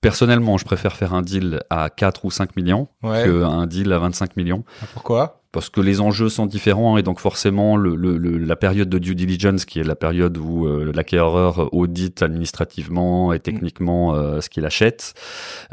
Personnellement, 0.01 0.57
je 0.57 0.65
préfère 0.65 0.95
faire 0.95 1.13
un 1.13 1.21
deal 1.21 1.61
à 1.69 1.89
4 1.89 2.25
ou 2.25 2.31
5 2.31 2.55
millions 2.55 2.87
ouais. 3.03 3.23
qu'un 3.23 3.65
deal 3.65 3.91
à 3.93 3.99
25 3.99 4.37
millions. 4.37 4.63
Ah, 4.81 4.85
pourquoi? 4.93 5.36
Parce 5.51 5.69
que 5.69 5.81
les 5.81 6.01
enjeux 6.01 6.29
sont 6.29 6.45
différents 6.45 6.97
et 6.97 7.03
donc 7.03 7.19
forcément 7.19 7.77
le, 7.77 7.95
le, 7.95 8.17
la 8.17 8.55
période 8.55 8.89
de 8.89 8.97
due 8.97 9.15
diligence 9.15 9.65
qui 9.65 9.79
est 9.79 9.83
la 9.83 9.95
période 9.95 10.37
où 10.37 10.67
euh, 10.67 10.91
l'acquéreur 10.93 11.73
audite 11.73 12.21
administrativement 12.21 13.33
et 13.33 13.39
techniquement 13.39 14.15
euh, 14.15 14.41
ce 14.41 14.49
qu'il 14.49 14.65
achète 14.65 15.13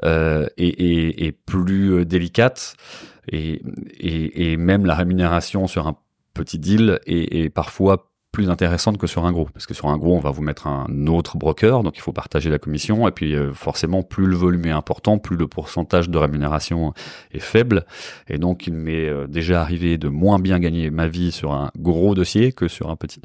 euh, 0.05 0.47
est, 0.57 0.81
est, 0.81 1.27
est, 1.27 1.33
plus 1.33 1.93
euh, 1.93 2.05
délicate 2.05 2.77
et, 3.29 3.63
et, 3.99 4.53
et, 4.53 4.57
même 4.57 4.87
la 4.87 4.95
rémunération 4.95 5.67
sur 5.67 5.87
un 5.87 5.97
petit 6.35 6.59
deal 6.59 7.01
est, 7.07 7.45
est 7.45 7.51
parfois 7.51 8.14
plus 8.35 8.51
intéressante 8.51 8.99
que 8.99 9.07
sur 9.07 9.25
un 9.25 9.33
gros. 9.33 9.49
Parce 9.55 9.65
que 9.65 9.75
sur 9.75 9.89
un 9.89 9.97
gros, 9.97 10.15
on 10.15 10.21
va 10.21 10.33
vous 10.33 10.43
mettre 10.43 10.67
un 10.67 11.07
autre 11.07 11.39
broker, 11.39 11.85
donc 11.85 11.97
il 11.97 12.01
faut 12.01 12.13
partager 12.13 12.51
la 12.51 12.59
commission. 12.59 13.07
Et 13.07 13.13
puis 13.13 13.35
euh, 13.35 13.55
forcément, 13.55 14.03
plus 14.03 14.27
le 14.27 14.35
volume 14.35 14.67
est 14.67 14.71
important, 14.71 15.19
plus 15.19 15.37
le 15.37 15.47
pourcentage 15.47 16.11
de 16.11 16.19
rémunération 16.19 16.93
est 17.33 17.39
faible. 17.39 17.87
Et 18.29 18.39
donc, 18.39 18.67
il 18.67 18.75
m'est 18.75 19.09
euh, 19.09 19.29
déjà 19.29 19.63
arrivé 19.63 19.99
de 19.99 20.09
moins 20.09 20.41
bien 20.41 20.59
gagner 20.59 20.91
ma 20.91 21.07
vie 21.07 21.31
sur 21.31 21.53
un 21.53 21.71
gros 21.79 22.17
dossier 22.17 22.53
que 22.53 22.67
sur 22.67 22.91
un 22.91 22.97
petit. 22.97 23.23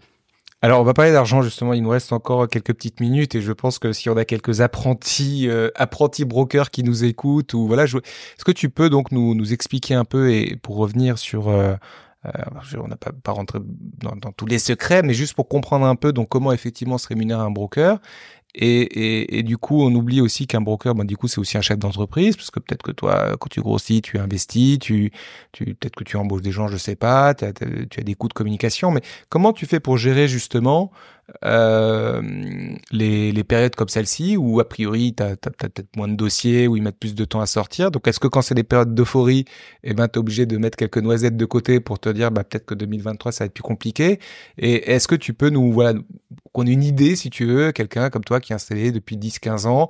Alors, 0.62 0.80
on 0.80 0.84
va 0.84 0.93
parler 0.93 1.12
d'argent 1.12 1.41
justement. 1.41 1.74
Il 1.74 1.82
nous 1.82 1.89
reste 1.89 2.13
encore 2.13 2.48
quelques 2.48 2.74
petites 2.74 3.00
minutes 3.00 3.34
et 3.34 3.41
je 3.41 3.52
pense 3.52 3.80
que 3.80 3.93
si 3.93 4.10
on 4.10 4.17
a 4.17 4.26
quelques 4.26 4.62
apprentis, 4.62 5.48
euh, 5.50 5.72
apprentis 5.74 6.26
brokers 6.26 6.69
qui 6.69 6.84
nous 6.84 7.04
écoutent 7.04 7.56
ou 7.56 7.65
voilà, 7.65 7.86
est-ce 7.86 8.45
que 8.45 8.52
tu 8.52 8.69
peux 8.69 8.91
donc 8.91 9.12
nous, 9.12 9.54
expliquer 9.54 9.95
un 9.95 10.06
peu 10.06 10.32
et 10.32 10.56
pour 10.62 10.76
revenir 10.76 11.17
sur 11.17 11.50
on 12.24 12.88
n'a 12.88 12.98
pas, 12.98 13.12
pas 13.12 13.32
rentré 13.32 13.60
dans, 13.64 14.16
dans, 14.16 14.32
tous 14.32 14.46
les 14.46 14.60
secrets, 14.60 15.04
mais 15.04 15.14
juste 15.14 15.34
pour 15.34 15.48
comprendre 15.48 15.86
un 15.86 15.96
peu 15.96 16.12
donc 16.12 16.30
comment 16.30 16.52
effectivement 16.52 16.98
se 16.98 17.08
rémunère 17.08 17.40
un 17.40 17.52
broker. 17.52 18.00
Et, 18.56 18.82
et, 18.82 19.38
et, 19.38 19.44
du 19.44 19.58
coup, 19.58 19.84
on 19.84 19.94
oublie 19.94 20.22
aussi 20.22 20.48
qu'un 20.48 20.62
broker, 20.62 20.96
ben, 20.96 21.06
du 21.06 21.18
coup, 21.18 21.28
c'est 21.28 21.40
aussi 21.40 21.58
un 21.58 21.62
chef 21.62 21.78
d'entreprise, 21.78 22.36
parce 22.36 22.50
que 22.50 22.60
peut-être 22.60 22.82
que 22.82 22.92
toi, 22.92 23.38
quand 23.40 23.48
tu 23.50 23.62
grossis, 23.62 24.02
tu 24.02 24.18
investis, 24.18 24.80
tu, 24.80 25.12
tu 25.52 25.66
peut-être 25.76 25.96
que 25.96 26.04
tu 26.04 26.18
embauches 26.18 26.42
des 26.42 26.52
gens, 26.52 26.68
je 26.68 26.78
sais 26.78 26.96
pas, 26.96 27.36
tu 27.36 27.46
as, 27.46 27.50
as 27.50 28.02
des 28.02 28.16
coûts 28.16 28.28
de 28.28 28.34
communication, 28.34 28.90
mais 28.90 29.02
comment 29.30 29.54
tu 29.54 29.68
fais 29.68 29.80
pour 29.80 29.98
gérer 29.98 30.28
justement 30.28 30.92
euh, 31.46 32.22
les, 32.92 33.32
les, 33.32 33.44
périodes 33.44 33.76
comme 33.76 33.88
celle-ci 33.88 34.38
où 34.38 34.60
a 34.60 34.68
priori 34.68 35.14
tu 35.16 35.24
as, 35.24 35.36
peut-être 35.36 35.96
moins 35.96 36.08
de 36.08 36.16
dossiers, 36.16 36.68
où 36.68 36.76
ils 36.76 36.84
mettent 36.84 37.00
plus 37.00 37.16
de 37.16 37.26
temps 37.26 37.42
à 37.42 37.46
sortir? 37.46 37.92
Donc 37.92 38.08
est-ce 38.08 38.20
que 38.20 38.28
quand 38.28 38.42
c'est 38.42 38.56
des 38.56 38.64
périodes 38.64 38.94
d'euphorie, 38.94 39.46
eh 39.84 39.94
ben, 39.94 40.08
tu 40.08 40.14
es 40.16 40.20
obligé 40.20 40.46
de 40.46 40.58
mettre 40.58 40.78
quelques 40.78 40.98
noisettes 40.98 41.38
de 41.38 41.46
côté 41.46 41.80
pour 41.80 42.00
te 42.00 42.10
dire 42.10 42.32
bah, 42.32 42.44
peut-être 42.44 42.66
que 42.66 42.76
2023 42.76 43.32
ça 43.32 43.44
va 43.44 43.46
être 43.48 43.54
plus 43.54 43.64
compliqué? 43.64 44.20
Et 44.58 44.92
est-ce 44.92 45.08
que 45.08 45.16
tu 45.16 45.34
peux 45.34 45.50
nous, 45.50 45.72
voilà, 45.72 45.94
qu'on 46.54 46.65
ait 46.68 46.72
une 46.72 46.84
idée 46.84 47.15
si 47.15 47.30
tu 47.30 47.46
veux, 47.46 47.72
quelqu'un 47.72 48.10
comme 48.10 48.24
toi 48.24 48.39
qui 48.39 48.52
est 48.52 48.56
installé 48.56 48.92
depuis 48.92 49.18
10-15 49.18 49.68
ans, 49.68 49.89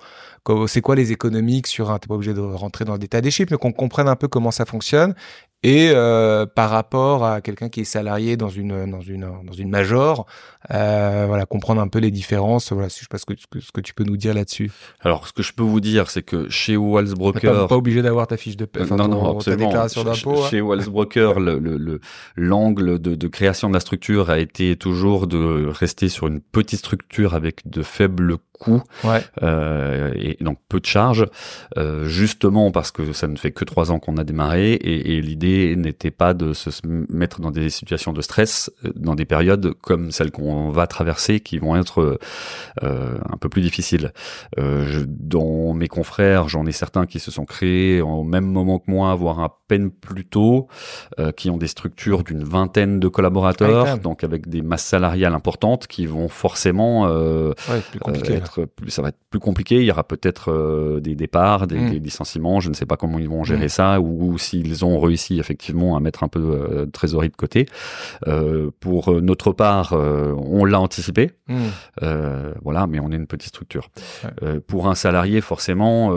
c'est 0.68 0.82
quoi 0.82 0.96
les 0.96 1.12
économiques 1.12 1.68
sur 1.68 1.92
un, 1.92 2.00
t'es 2.00 2.08
pas 2.08 2.16
obligé 2.16 2.34
de 2.34 2.40
rentrer 2.40 2.86
dans 2.86 2.94
le 2.94 3.00
détail 3.00 3.22
des 3.22 3.32
chiffres, 3.32 3.52
mais 3.52 3.58
qu'on 3.58 3.72
comprenne 3.72 4.08
un 4.08 4.16
peu 4.16 4.28
comment 4.28 4.52
ça 4.52 4.66
fonctionne 4.66 5.16
et 5.62 5.92
euh, 5.94 6.46
par 6.46 6.70
rapport 6.70 7.26
à 7.26 7.42
quelqu'un 7.42 7.68
qui 7.68 7.82
est 7.82 7.86
salarié 7.86 8.38
dans 8.38 8.48
une 8.50 8.90
dans 8.90 9.02
une 9.02 9.30
dans 9.44 9.54
une 9.54 9.70
major, 9.70 10.26
euh, 10.72 11.26
voilà, 11.28 11.46
comprendre 11.46 11.82
un 11.82 11.90
peu 11.90 12.00
les 12.00 12.12
différences. 12.12 12.72
Voilà, 12.72 12.88
si 12.88 13.00
je 13.00 13.04
sais 13.04 13.08
pas 13.10 13.18
ce 13.18 13.26
que, 13.26 13.34
ce 13.60 13.72
que 13.74 13.82
tu 13.82 13.94
peux 13.94 14.06
nous 14.06 14.16
dire 14.16 14.34
là-dessus. 14.34 14.72
Alors, 15.02 15.28
ce 15.28 15.34
que 15.34 15.44
je 15.44 15.52
peux 15.52 15.64
vous 15.64 15.82
dire, 15.82 16.10
c'est 16.10 16.24
que 16.24 16.50
chez 16.50 16.78
Walls 16.78 17.14
Broker, 17.14 17.54
pas, 17.54 17.68
pas 17.68 17.76
obligé 17.76 18.02
d'avoir 18.02 18.28
ta 18.28 18.38
fiche 18.38 18.56
de 18.56 18.64
paie, 18.64 18.84
enfin, 18.84 18.96
non, 18.96 19.10
non, 19.10 19.38
ta 19.40 19.58
déclaration 19.58 20.04
d'impôt. 20.06 20.44
Chez, 20.50 20.60
hein. 20.60 20.62
Walls 20.62 20.86
Broker, 20.90 21.40
le 21.40 22.00
l'angle 22.38 22.84
le, 22.84 23.00
de, 23.00 23.16
de 23.16 23.28
création 23.28 23.68
de 23.68 23.74
la 23.74 23.82
structure 23.82 24.30
a 24.30 24.40
été 24.40 24.78
toujours 24.78 25.28
de 25.28 25.68
rester 25.68 26.08
sur 26.08 26.28
une 26.28 26.40
petite 26.40 26.80
structure 26.80 27.34
avec 27.34 27.70
de 27.70 27.84
faibles 27.84 28.38
coûts 28.60 28.84
ouais. 29.04 29.24
euh, 29.42 30.12
et 30.16 30.38
donc 30.42 30.60
peu 30.70 30.80
de 30.80 30.86
charges, 30.86 31.26
euh, 31.78 32.06
justement 32.06 32.72
parce 32.72 32.92
que 32.92 33.14
ça 33.14 33.28
ne 33.28 33.38
fait 33.38 33.52
que 33.52 33.66
trois 33.66 33.92
ans 33.92 34.00
qu'on 34.00 34.18
a 34.18 34.24
démarré 34.24 34.74
et, 34.74 35.16
et 35.16 35.22
l'idée 35.22 35.76
n'était 35.76 36.12
pas 36.12 36.34
de 36.34 36.54
se 36.54 36.70
mettre 36.86 37.42
dans 37.42 37.52
des 37.52 37.70
situations 37.70 38.14
de 38.14 38.22
stress 38.22 38.72
euh, 38.86 38.92
dans 38.96 39.16
des 39.16 39.26
périodes 39.26 39.74
comme 39.82 40.12
celles 40.12 40.32
qu'on 40.32 40.70
va 40.70 40.88
traverser 40.88 41.40
qui 41.40 41.58
vont 41.58 41.76
être 41.76 42.20
euh, 42.84 43.18
un 43.30 43.38
peu 43.38 43.50
plus 43.50 43.62
difficiles. 43.62 44.14
Euh, 44.58 44.86
je, 44.88 45.00
dans 45.08 45.74
mes 45.74 45.88
confrères, 45.88 46.50
j'en 46.50 46.66
ai 46.66 46.72
certains 46.72 47.06
qui 47.06 47.20
se 47.20 47.32
sont 47.32 47.46
créés 47.46 48.02
au 48.02 48.24
même 48.24 48.46
moment 48.46 48.80
que 48.80 48.92
moi, 48.92 49.16
voire 49.16 49.40
à 49.40 49.59
peine 49.70 49.92
plus 49.92 50.26
tôt, 50.26 50.68
euh, 51.20 51.32
qui 51.32 51.50
ont 51.50 51.58
des 51.58 51.68
structures 51.68 52.24
d'une 52.24 52.44
vingtaine 52.44 53.00
de 53.00 53.08
collaborateurs, 53.08 54.00
donc 54.00 54.24
avec 54.24 54.50
des 54.50 54.62
masses 54.62 54.84
salariales 54.84 55.36
importantes, 55.36 55.88
qui 55.88 56.08
vont 56.08 56.28
forcément 56.28 57.06
euh, 57.08 57.54
être 58.26 58.66
plus, 58.66 58.90
ça 58.90 59.02
va 59.02 59.10
être 59.10 59.20
plus 59.30 59.40
compliqué. 59.40 59.76
Il 59.76 59.84
y 59.84 59.92
aura 59.92 60.04
peut-être 60.04 61.00
des 61.00 61.16
départs, 61.16 61.68
des, 61.68 61.78
mm. 61.78 61.92
des, 61.92 62.00
licenciements. 62.00 62.60
Je 62.60 62.70
ne 62.70 62.74
sais 62.74 62.88
pas 62.88 62.98
comment 62.98 63.20
ils 63.20 63.30
vont 63.30 63.44
gérer 63.44 63.68
mm. 63.68 63.70
ça, 63.70 64.02
ou, 64.02 64.38
s'ils 64.40 64.84
ont 64.84 65.00
réussi 65.00 65.40
effectivement 65.40 65.96
à 65.96 66.00
mettre 66.00 66.24
un 66.24 66.28
peu 66.28 66.40
de 66.40 66.90
trésorerie 66.92 67.30
de 67.30 67.36
côté. 67.36 67.68
pour 68.80 69.22
notre 69.22 69.52
part, 69.52 69.94
on 69.94 70.66
l'a 70.66 70.80
anticipé, 70.80 71.32
mm. 71.48 71.56
voilà, 72.64 72.88
mais 72.88 73.00
on 73.00 73.12
est 73.12 73.18
une 73.18 73.28
petite 73.28 73.50
structure. 73.50 73.90
pour 74.66 74.88
un 74.88 74.96
salarié, 74.96 75.42
forcément, 75.42 76.12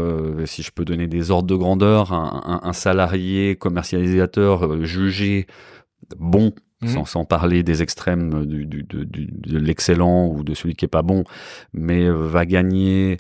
si 0.46 0.62
je 0.62 0.70
peux 0.70 0.86
donner 0.86 1.06
des 1.06 1.30
ordres 1.30 1.48
de 1.48 1.54
grandeur, 1.54 2.14
un, 2.14 2.60
un, 2.62 2.72
salarié 2.72 3.41
commercialisateur 3.59 4.64
euh, 4.64 4.85
jugé 4.85 5.46
bon, 6.16 6.52
mmh. 6.83 7.05
sans, 7.05 7.24
parler 7.24 7.62
des 7.62 7.83
extrêmes 7.83 8.46
du, 8.46 8.66
du, 8.66 8.85
de 8.85 9.59
l'excellent 9.59 10.28
ou 10.28 10.44
de 10.44 10.55
celui 10.55 10.74
qui 10.74 10.85
est 10.85 10.88
pas 10.88 11.02
bon, 11.02 11.24
mais 11.72 12.07
euh, 12.07 12.12
va 12.12 12.46
gagner 12.46 13.18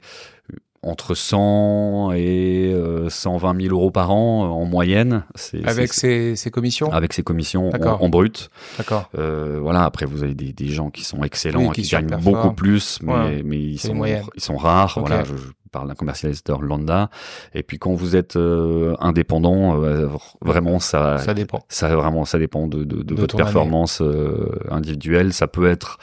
entre 0.84 1.14
100 1.14 2.10
et 2.16 2.74
120 3.08 3.54
euh, 3.54 3.62
000 3.62 3.74
euros 3.74 3.92
par 3.92 4.10
an 4.10 4.50
en 4.50 4.64
moyenne. 4.64 5.22
Avec 5.64 5.92
ses, 5.92 6.34
commissions? 6.50 6.90
Avec 6.92 7.12
ses 7.12 7.22
commissions 7.22 7.70
en, 7.70 8.08
brut. 8.08 8.50
D'accord. 8.78 9.08
voilà, 9.14 9.84
après 9.84 10.06
vous 10.06 10.24
avez 10.24 10.34
des, 10.34 10.68
gens 10.68 10.90
qui 10.90 11.04
sont 11.04 11.22
excellents 11.22 11.70
et 11.72 11.82
qui, 11.82 11.88
gagnent 11.88 12.16
beaucoup 12.20 12.52
plus, 12.52 12.98
mais, 13.02 13.42
mais 13.44 13.60
ils, 13.60 13.78
sont, 13.78 14.04
ils 14.04 14.42
sont 14.42 14.56
rares. 14.56 14.98
Voilà, 14.98 15.22
je, 15.22 15.34
par 15.72 15.86
d'un 15.86 15.94
commercialisateur 15.94 16.62
lambda. 16.62 17.10
Et 17.54 17.62
puis 17.62 17.78
quand 17.78 17.94
vous 17.94 18.14
êtes 18.14 18.36
euh, 18.36 18.94
indépendant, 19.00 19.82
euh, 19.82 20.08
vraiment 20.40 20.78
ça, 20.78 21.18
ça 21.18 21.34
dépend. 21.34 21.64
Ça 21.68 21.94
vraiment 21.96 22.24
ça 22.24 22.38
dépend 22.38 22.68
de, 22.68 22.84
de, 22.84 23.02
de, 23.02 23.14
votre 23.14 23.36
performance 23.36 24.00
euh, 24.00 24.50
individuelle. 24.70 25.32
Ça 25.32 25.48
peut 25.48 25.68
être 25.68 25.98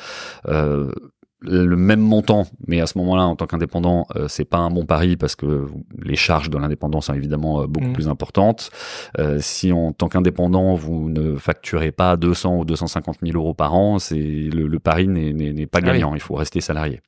le 1.41 1.75
même 1.77 2.01
montant, 2.01 2.45
mais 2.67 2.81
à 2.81 2.87
ce 2.87 2.97
moment-là, 2.97 3.23
en 3.23 3.35
tant 3.35 3.47
qu'indépendant, 3.47 4.05
euh, 4.15 4.27
c'est 4.27 4.45
pas 4.45 4.57
un 4.57 4.69
bon 4.69 4.85
pari 4.85 5.15
parce 5.15 5.35
que 5.35 5.67
les 5.97 6.17
charges 6.17 6.49
de 6.49 6.57
l'indépendant 6.57 6.99
sont 6.99 7.13
évidemment 7.13 7.61
euh, 7.61 7.67
beaucoup 7.67 7.87
mm. 7.87 7.93
plus 7.93 8.07
importantes. 8.09 8.71
Euh, 9.19 9.37
si 9.39 9.71
en 9.71 9.93
tant 9.93 10.09
qu'indépendant, 10.09 10.75
vous 10.75 11.09
ne 11.09 11.37
facturez 11.37 11.91
pas 11.91 12.17
200 12.17 12.57
ou 12.57 12.65
250 12.65 13.19
000 13.23 13.37
euros 13.37 13.53
par 13.53 13.73
an, 13.73 13.99
c'est 13.99 14.15
le, 14.15 14.67
le, 14.67 14.79
pari 14.79 15.07
n'est 15.07 15.65
pas 15.65 15.79
ah 15.81 15.85
gagnant. 15.85 16.13
Il 16.13 16.21
faut 16.21 16.35
rester 16.35 16.59
salarié. 16.59 16.99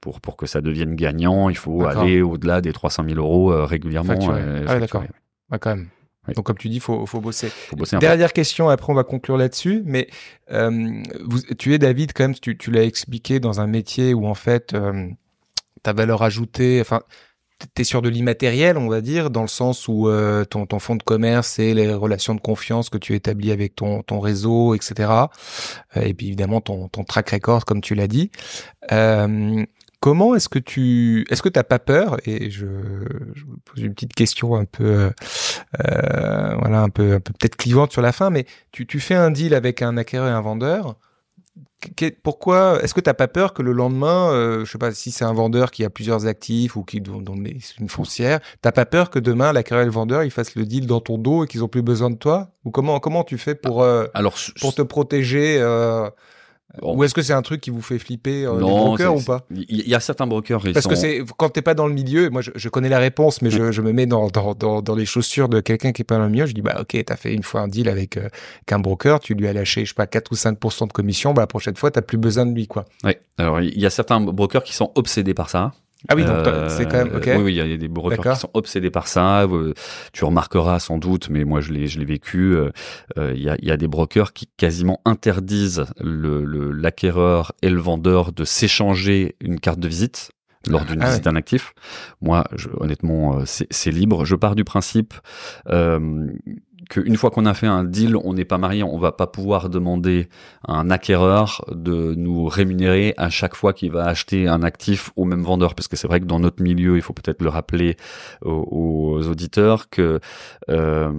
Pour 0.00 0.20
pour 0.20 0.36
que 0.36 0.46
ça 0.46 0.60
devienne 0.60 0.94
gagnant, 0.94 1.48
il 1.48 1.56
faut 1.56 1.86
aller 1.86 2.20
au-delà 2.20 2.60
des 2.60 2.72
300 2.72 3.04
000 3.08 3.18
euros 3.18 3.66
régulièrement. 3.66 4.18
Ah, 4.66 4.78
d'accord. 4.78 5.04
quand 5.58 5.76
même. 5.76 5.86
Donc, 6.28 6.46
comme 6.46 6.58
tu 6.58 6.68
dis, 6.68 6.80
faut, 6.80 7.06
faut 7.06 7.20
bosser. 7.20 7.48
Faut 7.48 7.76
bosser 7.76 7.98
Dernière 7.98 8.32
question, 8.32 8.68
après 8.68 8.92
on 8.92 8.94
va 8.94 9.04
conclure 9.04 9.36
là-dessus. 9.36 9.82
Mais 9.84 10.08
euh, 10.52 11.02
vous, 11.24 11.40
tu 11.58 11.74
es 11.74 11.78
David, 11.78 12.12
quand 12.14 12.24
même, 12.24 12.34
tu, 12.34 12.56
tu 12.56 12.70
l'as 12.70 12.84
expliqué 12.84 13.40
dans 13.40 13.60
un 13.60 13.66
métier 13.66 14.14
où 14.14 14.26
en 14.26 14.34
fait 14.34 14.74
euh, 14.74 15.08
ta 15.82 15.92
valeur 15.92 16.22
ajoutée, 16.22 16.80
enfin, 16.80 17.00
tu 17.74 17.82
es 17.82 17.84
sur 17.84 18.02
de 18.02 18.08
l'immatériel, 18.08 18.78
on 18.78 18.88
va 18.88 19.00
dire, 19.00 19.30
dans 19.30 19.42
le 19.42 19.48
sens 19.48 19.88
où 19.88 20.08
euh, 20.08 20.44
ton, 20.44 20.66
ton 20.66 20.78
fonds 20.78 20.96
de 20.96 21.02
commerce 21.02 21.58
et 21.58 21.74
les 21.74 21.92
relations 21.92 22.34
de 22.34 22.40
confiance 22.40 22.90
que 22.90 22.98
tu 22.98 23.14
établis 23.14 23.52
avec 23.52 23.74
ton, 23.74 24.02
ton 24.02 24.20
réseau, 24.20 24.74
etc. 24.74 25.10
Euh, 25.96 26.02
et 26.02 26.14
puis 26.14 26.28
évidemment 26.28 26.60
ton, 26.60 26.88
ton 26.88 27.04
track 27.04 27.30
record, 27.30 27.64
comme 27.64 27.80
tu 27.80 27.94
l'as 27.94 28.08
dit. 28.08 28.30
Euh, 30.00 30.10
Comment 30.10 30.34
est-ce 30.34 30.48
que 30.48 30.58
tu, 30.58 31.26
est-ce 31.30 31.42
que 31.42 31.48
t'as 31.48 31.62
pas 31.64 31.78
peur? 31.78 32.16
Et 32.26 32.50
je, 32.50 32.66
je 33.34 33.44
vous 33.44 33.58
pose 33.64 33.82
une 33.84 33.94
petite 33.94 34.14
question 34.14 34.54
un 34.54 34.64
peu, 34.64 35.10
euh, 35.86 36.54
voilà, 36.58 36.82
un 36.82 36.88
peu, 36.88 37.14
un 37.14 37.20
peu 37.20 37.32
peut-être 37.32 37.56
clivante 37.56 37.92
sur 37.92 38.02
la 38.02 38.12
fin, 38.12 38.30
mais 38.30 38.46
tu, 38.72 38.86
tu 38.86 39.00
fais 39.00 39.14
un 39.14 39.30
deal 39.30 39.54
avec 39.54 39.82
un 39.82 39.96
acquéreur 39.96 40.28
et 40.28 40.32
un 40.32 40.40
vendeur. 40.40 40.96
Pourquoi 42.22 42.82
Est-ce 42.82 42.92
que 42.92 43.00
t'as 43.00 43.14
pas 43.14 43.28
peur 43.28 43.54
que 43.54 43.62
le 43.62 43.72
lendemain, 43.72 44.30
euh, 44.32 44.66
je 44.66 44.70
sais 44.70 44.78
pas 44.78 44.92
si 44.92 45.10
c'est 45.10 45.24
un 45.24 45.32
vendeur 45.32 45.70
qui 45.70 45.82
a 45.82 45.88
plusieurs 45.88 46.26
actifs 46.26 46.76
ou 46.76 46.84
qui 46.84 47.00
dont, 47.00 47.22
une 47.34 47.88
foncière, 47.88 48.40
t'as 48.60 48.72
pas 48.72 48.84
peur 48.84 49.08
que 49.08 49.18
demain 49.18 49.52
l'acquéreur 49.54 49.82
et 49.82 49.86
le 49.86 49.90
vendeur 49.90 50.22
ils 50.22 50.30
fassent 50.30 50.56
le 50.56 50.66
deal 50.66 50.86
dans 50.86 51.00
ton 51.00 51.16
dos 51.16 51.44
et 51.44 51.46
qu'ils 51.46 51.64
ont 51.64 51.68
plus 51.68 51.80
besoin 51.80 52.10
de 52.10 52.16
toi? 52.16 52.50
Ou 52.64 52.70
comment 52.70 53.00
comment 53.00 53.24
tu 53.24 53.38
fais 53.38 53.54
pour 53.54 53.82
euh, 53.82 54.06
Alors, 54.12 54.36
pour 54.60 54.74
te 54.74 54.82
protéger 54.82 55.58
euh, 56.76 56.92
ou 56.94 57.04
est-ce 57.04 57.14
que 57.14 57.22
c'est 57.22 57.32
un 57.32 57.42
truc 57.42 57.60
qui 57.60 57.70
vous 57.70 57.82
fait 57.82 57.98
flipper 57.98 58.44
euh, 58.44 58.54
les 58.54 58.60
brokers 58.60 59.16
ou 59.16 59.22
pas 59.22 59.44
Il 59.50 59.88
y 59.88 59.94
a 59.94 60.00
certains 60.00 60.26
brokers. 60.26 60.62
Parce 60.72 60.86
que 60.86 60.94
c'est 60.94 61.22
quand 61.36 61.48
t'es 61.50 61.62
pas 61.62 61.74
dans 61.74 61.86
le 61.86 61.94
milieu. 61.94 62.30
Moi, 62.30 62.42
je, 62.42 62.50
je 62.54 62.68
connais 62.68 62.88
la 62.88 62.98
réponse, 62.98 63.42
mais 63.42 63.50
je, 63.50 63.62
mm. 63.62 63.72
je, 63.72 63.82
me 63.82 63.92
mets 63.92 64.06
dans, 64.06 64.28
dans, 64.28 64.54
dans, 64.54 64.82
dans 64.82 64.94
les 64.94 65.06
chaussures 65.06 65.48
de 65.48 65.60
quelqu'un 65.60 65.92
qui 65.92 66.02
est 66.02 66.04
pas 66.04 66.16
dans 66.16 66.24
le 66.24 66.30
milieu. 66.30 66.46
Je 66.46 66.54
dis 66.54 66.62
bah 66.62 66.76
ok, 66.80 66.96
t'as 67.04 67.16
fait 67.16 67.34
une 67.34 67.42
fois 67.42 67.62
un 67.62 67.68
deal 67.68 67.88
avec 67.88 68.16
euh, 68.16 68.28
qu'un 68.66 68.78
broker, 68.78 69.20
tu 69.20 69.34
lui 69.34 69.48
as 69.48 69.52
lâché 69.52 69.84
je 69.84 69.90
sais 69.90 69.94
pas 69.94 70.06
4 70.06 70.30
ou 70.32 70.36
5 70.36 70.58
de 70.86 70.92
commission. 70.92 71.32
Bah 71.32 71.42
la 71.42 71.46
prochaine 71.46 71.76
fois, 71.76 71.90
t'as 71.90 72.02
plus 72.02 72.18
besoin 72.18 72.46
de 72.46 72.54
lui 72.54 72.66
quoi. 72.66 72.84
Oui. 73.04 73.12
Alors 73.38 73.60
il 73.60 73.78
y 73.78 73.86
a 73.86 73.90
certains 73.90 74.20
brokers 74.20 74.64
qui 74.64 74.74
sont 74.74 74.92
obsédés 74.94 75.34
par 75.34 75.50
ça. 75.50 75.72
Ah 76.08 76.14
oui, 76.16 76.24
donc 76.24 76.46
c'est 76.68 76.86
quand 76.86 77.04
même 77.04 77.14
ok. 77.14 77.30
Oui, 77.36 77.42
oui, 77.42 77.52
il 77.52 77.56
y 77.56 77.74
a 77.74 77.76
des 77.76 77.88
brokers 77.88 78.34
qui 78.34 78.40
sont 78.40 78.50
obsédés 78.54 78.90
par 78.90 79.06
ça. 79.06 79.46
Tu 80.12 80.24
remarqueras 80.24 80.78
sans 80.78 80.98
doute, 80.98 81.28
mais 81.30 81.44
moi 81.44 81.60
je 81.60 81.72
l'ai, 81.72 81.86
je 81.86 81.98
l'ai 81.98 82.04
vécu. 82.04 82.54
Euh, 82.54 82.70
euh, 83.18 83.32
il 83.34 83.42
y, 83.42 83.48
a, 83.48 83.56
y 83.60 83.70
a 83.70 83.76
des 83.76 83.88
brokers 83.88 84.32
qui 84.32 84.48
quasiment 84.56 85.00
interdisent 85.04 85.86
le, 86.00 86.44
l'acquéreur 86.72 87.52
et 87.62 87.68
le 87.68 87.80
vendeur 87.80 88.32
de 88.32 88.44
s'échanger 88.44 89.36
une 89.40 89.60
carte 89.60 89.80
de 89.80 89.88
visite 89.88 90.30
lors 90.66 90.84
d'une 90.84 91.02
ah 91.02 91.08
visite 91.08 91.24
d'un 91.24 91.36
actif. 91.36 91.72
Moi, 92.20 92.44
je, 92.54 92.68
honnêtement, 92.78 93.38
euh, 93.38 93.42
c'est, 93.46 93.66
c'est 93.70 93.90
libre. 93.90 94.24
Je 94.24 94.36
pars 94.36 94.54
du 94.54 94.64
principe 94.64 95.14
euh, 95.68 96.26
qu'une 96.90 97.16
fois 97.16 97.30
qu'on 97.30 97.46
a 97.46 97.54
fait 97.54 97.68
un 97.68 97.84
deal, 97.84 98.16
on 98.16 98.34
n'est 98.34 98.44
pas 98.44 98.58
marié, 98.58 98.82
on 98.82 98.98
va 98.98 99.12
pas 99.12 99.26
pouvoir 99.26 99.70
demander 99.70 100.28
à 100.66 100.74
un 100.74 100.90
acquéreur 100.90 101.64
de 101.70 102.14
nous 102.14 102.46
rémunérer 102.46 103.14
à 103.16 103.30
chaque 103.30 103.54
fois 103.54 103.72
qu'il 103.72 103.92
va 103.92 104.04
acheter 104.04 104.48
un 104.48 104.62
actif 104.62 105.10
au 105.16 105.24
même 105.24 105.42
vendeur, 105.42 105.74
parce 105.74 105.88
que 105.88 105.96
c'est 105.96 106.08
vrai 106.08 106.20
que 106.20 106.26
dans 106.26 106.40
notre 106.40 106.62
milieu, 106.62 106.96
il 106.96 107.02
faut 107.02 107.14
peut-être 107.14 107.42
le 107.42 107.48
rappeler 107.48 107.96
aux, 108.42 109.20
auditeurs 109.30 109.88
que 109.88 110.20
euh, 110.68 111.12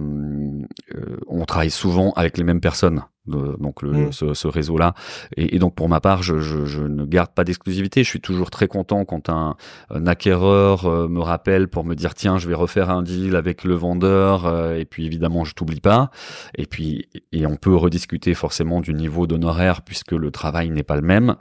euh, 0.94 1.16
on 1.26 1.44
travaille 1.46 1.70
souvent 1.70 2.12
avec 2.12 2.36
les 2.36 2.44
mêmes 2.44 2.60
personnes 2.60 3.02
donc 3.26 3.82
le, 3.82 3.92
mm. 3.92 4.12
ce, 4.12 4.34
ce 4.34 4.48
réseau-là. 4.48 4.94
Et, 5.36 5.54
et, 5.54 5.58
donc 5.58 5.74
pour 5.74 5.88
ma 5.88 6.00
part, 6.00 6.22
je, 6.22 6.38
je, 6.38 6.64
je 6.64 6.82
ne 6.82 7.04
garde 7.04 7.30
pas 7.30 7.44
d'exclusivité. 7.44 8.02
Je 8.02 8.08
suis 8.08 8.20
toujours 8.20 8.50
très 8.50 8.66
content 8.66 9.04
quand 9.04 9.28
un, 9.28 9.56
un 9.90 10.06
acquéreur 10.06 10.86
euh, 10.86 11.08
me 11.08 11.20
rappelle 11.20 11.68
pour 11.68 11.84
me 11.84 11.94
dire 11.94 12.14
tiens, 12.14 12.38
je 12.38 12.48
vais 12.48 12.54
refaire 12.54 12.90
un 12.90 13.02
deal 13.02 13.36
avec 13.36 13.62
le 13.64 13.74
vendeur. 13.74 14.46
Euh, 14.46 14.76
et 14.76 14.84
puis 14.84 15.06
évidemment, 15.06 15.44
je 15.44 15.54
t'oublie 15.54 15.80
pas. 15.80 16.10
Et 16.56 16.66
puis 16.66 17.08
et 17.30 17.46
on 17.46 17.56
peut 17.56 17.76
rediscuter 17.76 18.34
forcément 18.34 18.80
du 18.80 18.92
niveau 18.92 19.26
d'honoraire 19.26 19.82
puisque 19.82 20.12
le 20.12 20.30
travail 20.30 20.70
n'est 20.70 20.82
pas 20.82 20.96
le 20.96 21.02
même. 21.02 21.36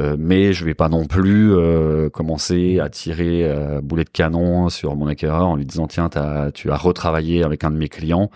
Euh, 0.00 0.16
mais 0.18 0.52
je 0.52 0.64
vais 0.64 0.74
pas 0.74 0.88
non 0.88 1.06
plus 1.06 1.52
commencer 2.12 2.78
à 2.80 2.88
tirer 2.88 3.50
boulet 3.82 4.04
de 4.04 4.10
canon 4.10 4.68
sur 4.68 4.96
mon 4.96 5.06
acquéreur 5.06 5.46
en 5.46 5.56
lui 5.56 5.64
disant 5.64 5.86
tiens, 5.86 6.10
as, 6.14 6.50
tu 6.52 6.70
as 6.70 6.76
retravaillé 6.76 7.42
avec 7.42 7.64
un 7.64 7.70
de 7.70 7.76
mes 7.76 7.88
clients 7.88 8.30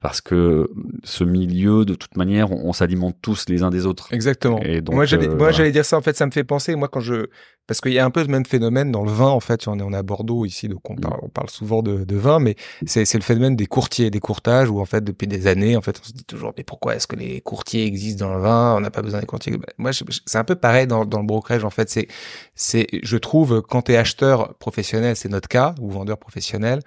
parce 0.00 0.20
que 0.20 0.70
ce 1.04 1.24
milieu 1.24 1.84
de 1.84 1.94
toute 1.94 2.16
manière 2.16 2.35
on, 2.42 2.72
s'alimente 2.72 3.16
tous 3.22 3.48
les 3.48 3.62
uns 3.62 3.70
des 3.70 3.86
autres. 3.86 4.12
Exactement. 4.12 4.60
Et 4.62 4.80
donc, 4.80 4.94
moi, 4.94 5.04
j'allais, 5.04 5.28
moi, 5.28 5.52
j'allais 5.52 5.72
dire 5.72 5.84
ça. 5.84 5.96
En 5.96 6.02
fait, 6.02 6.16
ça 6.16 6.26
me 6.26 6.30
fait 6.30 6.44
penser. 6.44 6.74
Moi, 6.76 6.88
quand 6.88 7.00
je, 7.00 7.26
parce 7.66 7.80
qu'il 7.80 7.92
y 7.92 7.98
a 7.98 8.04
un 8.04 8.10
peu 8.10 8.20
le 8.20 8.28
même 8.28 8.46
phénomène 8.46 8.92
dans 8.92 9.04
le 9.04 9.10
vin. 9.10 9.28
En 9.28 9.40
fait, 9.40 9.66
on 9.66 9.78
est, 9.78 9.82
on 9.82 9.92
est 9.92 9.96
à 9.96 10.02
Bordeaux 10.02 10.44
ici, 10.44 10.68
donc 10.68 10.88
on 10.88 10.94
mm. 10.94 11.00
parle, 11.00 11.20
on 11.22 11.28
parle 11.28 11.50
souvent 11.50 11.82
de, 11.82 12.04
de 12.04 12.16
vin, 12.16 12.38
mais 12.38 12.54
c'est, 12.86 13.04
c'est 13.04 13.18
le 13.18 13.24
phénomène 13.24 13.56
des 13.56 13.66
courtiers, 13.66 14.10
des 14.10 14.20
courtages, 14.20 14.70
où 14.70 14.80
en 14.80 14.84
fait, 14.84 15.02
depuis 15.02 15.26
des 15.26 15.46
années, 15.46 15.76
en 15.76 15.80
fait, 15.80 16.00
on 16.00 16.06
se 16.06 16.12
dit 16.12 16.24
toujours, 16.24 16.52
mais 16.56 16.64
pourquoi 16.64 16.94
est-ce 16.94 17.06
que 17.06 17.16
les 17.16 17.40
courtiers 17.40 17.84
existent 17.84 18.26
dans 18.26 18.34
le 18.34 18.40
vin? 18.40 18.76
On 18.76 18.80
n'a 18.80 18.90
pas 18.90 19.02
besoin 19.02 19.20
des 19.20 19.26
courtiers. 19.26 19.56
Bah, 19.56 19.66
moi, 19.78 19.90
c'est 19.92 20.38
un 20.38 20.44
peu 20.44 20.54
pareil 20.54 20.86
dans, 20.86 21.04
dans 21.04 21.20
le 21.20 21.26
brokerage. 21.26 21.64
En 21.64 21.70
fait, 21.70 21.90
c'est, 21.90 22.06
c'est, 22.54 22.86
je 23.02 23.16
trouve, 23.16 23.62
quand 23.62 23.82
tu 23.82 23.92
es 23.92 23.96
acheteur 23.96 24.54
professionnel, 24.54 25.16
c'est 25.16 25.28
notre 25.28 25.48
cas, 25.48 25.74
ou 25.80 25.90
vendeur 25.90 26.18
professionnel. 26.18 26.80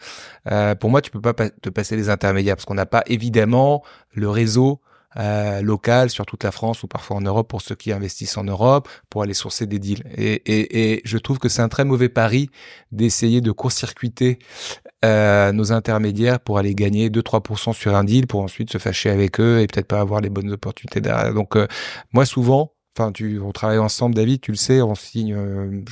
Euh, 0.51 0.75
pour 0.75 0.89
moi, 0.89 1.01
tu 1.01 1.11
peux 1.11 1.21
pas 1.21 1.33
te 1.33 1.69
passer 1.69 1.95
les 1.95 2.09
intermédiaires 2.09 2.55
parce 2.55 2.65
qu'on 2.65 2.73
n'a 2.75 2.85
pas 2.85 3.03
évidemment 3.07 3.83
le 4.13 4.29
réseau 4.29 4.81
euh, 5.17 5.61
local 5.61 6.09
sur 6.09 6.25
toute 6.25 6.43
la 6.43 6.51
France 6.51 6.83
ou 6.83 6.87
parfois 6.87 7.17
en 7.17 7.21
Europe 7.21 7.47
pour 7.47 7.61
ceux 7.61 7.75
qui 7.75 7.91
investissent 7.91 8.37
en 8.37 8.43
Europe 8.43 8.87
pour 9.09 9.23
aller 9.23 9.33
sourcer 9.33 9.65
des 9.65 9.79
deals. 9.79 10.03
Et, 10.15 10.33
et, 10.33 10.93
et 10.93 11.01
je 11.03 11.17
trouve 11.17 11.39
que 11.39 11.49
c'est 11.49 11.61
un 11.61 11.69
très 11.69 11.85
mauvais 11.85 12.09
pari 12.09 12.49
d'essayer 12.91 13.41
de 13.41 13.51
court-circuiter 13.51 14.39
euh, 15.05 15.51
nos 15.51 15.71
intermédiaires 15.71 16.39
pour 16.39 16.57
aller 16.57 16.75
gagner 16.75 17.09
2-3% 17.09 17.73
sur 17.73 17.95
un 17.95 18.03
deal 18.03 18.27
pour 18.27 18.41
ensuite 18.41 18.71
se 18.71 18.77
fâcher 18.77 19.09
avec 19.09 19.39
eux 19.39 19.59
et 19.59 19.67
peut-être 19.67 19.87
pas 19.87 19.99
avoir 19.99 20.21
les 20.21 20.29
bonnes 20.29 20.51
opportunités 20.51 21.01
derrière. 21.01 21.33
Donc 21.33 21.55
euh, 21.55 21.67
moi 22.13 22.25
souvent, 22.25 22.73
Enfin, 22.97 23.11
tu, 23.13 23.39
on 23.39 23.51
travaille 23.51 23.77
ensemble, 23.77 24.15
David, 24.15 24.41
tu 24.41 24.51
le 24.51 24.57
sais, 24.57 24.81
on 24.81 24.95
signe 24.95 25.33
euh, 25.33 25.83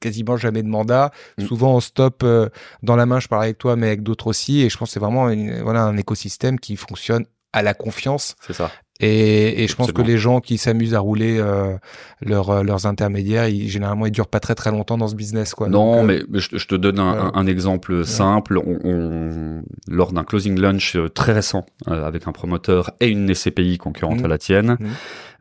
quasiment 0.00 0.36
jamais 0.36 0.64
de 0.64 0.68
mandat. 0.68 1.12
Mm. 1.38 1.44
Souvent, 1.44 1.76
on 1.76 1.80
stop 1.80 2.22
euh, 2.24 2.48
dans 2.82 2.96
la 2.96 3.06
main. 3.06 3.20
Je 3.20 3.28
parle 3.28 3.44
avec 3.44 3.58
toi, 3.58 3.76
mais 3.76 3.86
avec 3.86 4.02
d'autres 4.02 4.26
aussi. 4.26 4.62
Et 4.62 4.68
je 4.68 4.76
pense 4.76 4.88
que 4.88 4.94
c'est 4.94 5.00
vraiment 5.00 5.26
voilà 5.62 5.82
un 5.82 5.96
écosystème 5.96 6.58
qui 6.58 6.74
fonctionne 6.76 7.26
à 7.56 7.62
la 7.62 7.72
confiance. 7.72 8.36
C'est 8.46 8.52
ça. 8.52 8.70
Et, 9.00 9.62
et 9.64 9.68
je 9.68 9.76
pense 9.76 9.92
que 9.92 10.02
les 10.02 10.16
gens 10.16 10.40
qui 10.40 10.56
s'amusent 10.56 10.94
à 10.94 11.00
rouler 11.00 11.38
euh, 11.38 11.76
leur, 12.20 12.64
leurs 12.64 12.86
intermédiaires, 12.86 13.46
ils, 13.48 13.68
généralement, 13.68 14.06
ils 14.06 14.12
durent 14.12 14.28
pas 14.28 14.40
très 14.40 14.54
très 14.54 14.70
longtemps 14.70 14.96
dans 14.96 15.08
ce 15.08 15.14
business. 15.14 15.54
Quoi. 15.54 15.68
Non, 15.68 16.02
mais, 16.02 16.20
je, 16.32 16.56
je, 16.56 16.66
te 16.66 16.74
donne 16.74 16.98
un, 16.98 17.30
un, 17.34 17.46
exemple 17.46 18.04
simple. 18.06 18.58
On, 18.58 18.78
on, 18.84 19.62
lors 19.88 20.12
d'un 20.12 20.24
closing 20.24 20.58
lunch 20.58 20.96
très 21.14 21.32
récent 21.32 21.66
avec 21.86 22.26
un 22.26 22.32
promoteur 22.32 22.90
et 23.00 23.08
une 23.08 23.34
SCPI 23.34 23.76
concurrente 23.76 24.24
à 24.24 24.28
la 24.28 24.38
tienne, 24.38 24.78
mmh. 24.80 24.86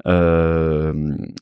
euh, 0.08 0.93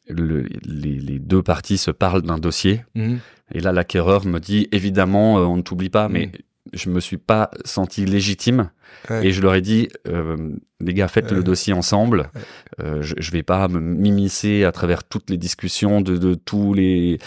le, 0.08 0.48
les, 0.66 1.00
les, 1.00 1.20
deux 1.20 1.42
parties 1.42 1.80
se 1.80 1.90
parlent 1.90 2.22
d'un 2.22 2.38
dossier. 2.38 2.84
Mmh. 2.94 3.16
Et 3.54 3.60
là, 3.60 3.72
l'acquéreur 3.72 4.26
me 4.26 4.40
dit, 4.40 4.68
évidemment, 4.72 5.36
on 5.36 5.58
ne 5.58 5.62
t'oublie 5.64 5.90
pas, 5.90 6.10
mais 6.10 6.32
je 6.74 6.90
me 6.90 7.00
suis 7.00 7.18
pas 7.18 7.50
senti 7.66 8.06
légitime 8.06 8.70
et 9.10 9.32
je 9.32 9.42
leur 9.42 9.56
ai 9.56 9.62
dit, 9.62 9.90
euh, 10.08 10.50
les 10.80 10.94
gars, 10.94 11.08
faites 11.08 11.32
le 11.32 11.44
dossier 11.44 11.74
ensemble. 11.74 12.30
Euh, 12.82 13.02
je, 13.02 13.16
je 13.18 13.32
vais 13.32 13.44
pas 13.44 13.68
me 13.68 13.80
m'immiscer 13.80 14.64
à 14.64 14.72
travers 14.72 15.04
toutes 15.04 15.30
les 15.30 15.38
discussions 15.38 16.02
de, 16.02 16.18
de 16.18 16.34
tous 16.34 16.74
les 16.74 17.20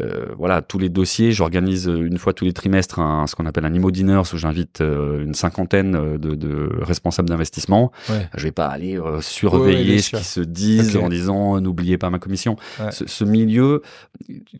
euh, 0.00 0.26
voilà 0.36 0.62
tous 0.62 0.78
les 0.78 0.88
dossiers. 0.88 1.32
J'organise 1.32 1.86
une 1.86 2.18
fois 2.18 2.32
tous 2.32 2.44
les 2.44 2.52
trimestres 2.52 3.00
un, 3.00 3.26
ce 3.26 3.34
qu'on 3.34 3.44
appelle 3.44 3.64
un 3.64 3.74
IMO 3.74 3.90
Dinners 3.90 4.22
où 4.32 4.36
j'invite 4.36 4.80
une 4.80 5.34
cinquantaine 5.34 6.16
de, 6.18 6.34
de 6.34 6.70
responsables 6.80 7.28
d'investissement. 7.28 7.92
Je 8.34 8.42
vais 8.42 8.52
pas 8.52 8.66
aller 8.66 8.98
surveiller 9.20 9.98
ce 10.00 10.16
qui 10.16 10.24
se 10.24 10.40
disent 10.40 10.96
en 10.96 11.08
disant 11.08 11.60
n'oubliez 11.60 11.98
pas 11.98 12.08
ma 12.10 12.18
commission. 12.18 12.56
Ce, 12.90 13.06
ce, 13.06 13.24
milieu, 13.24 13.82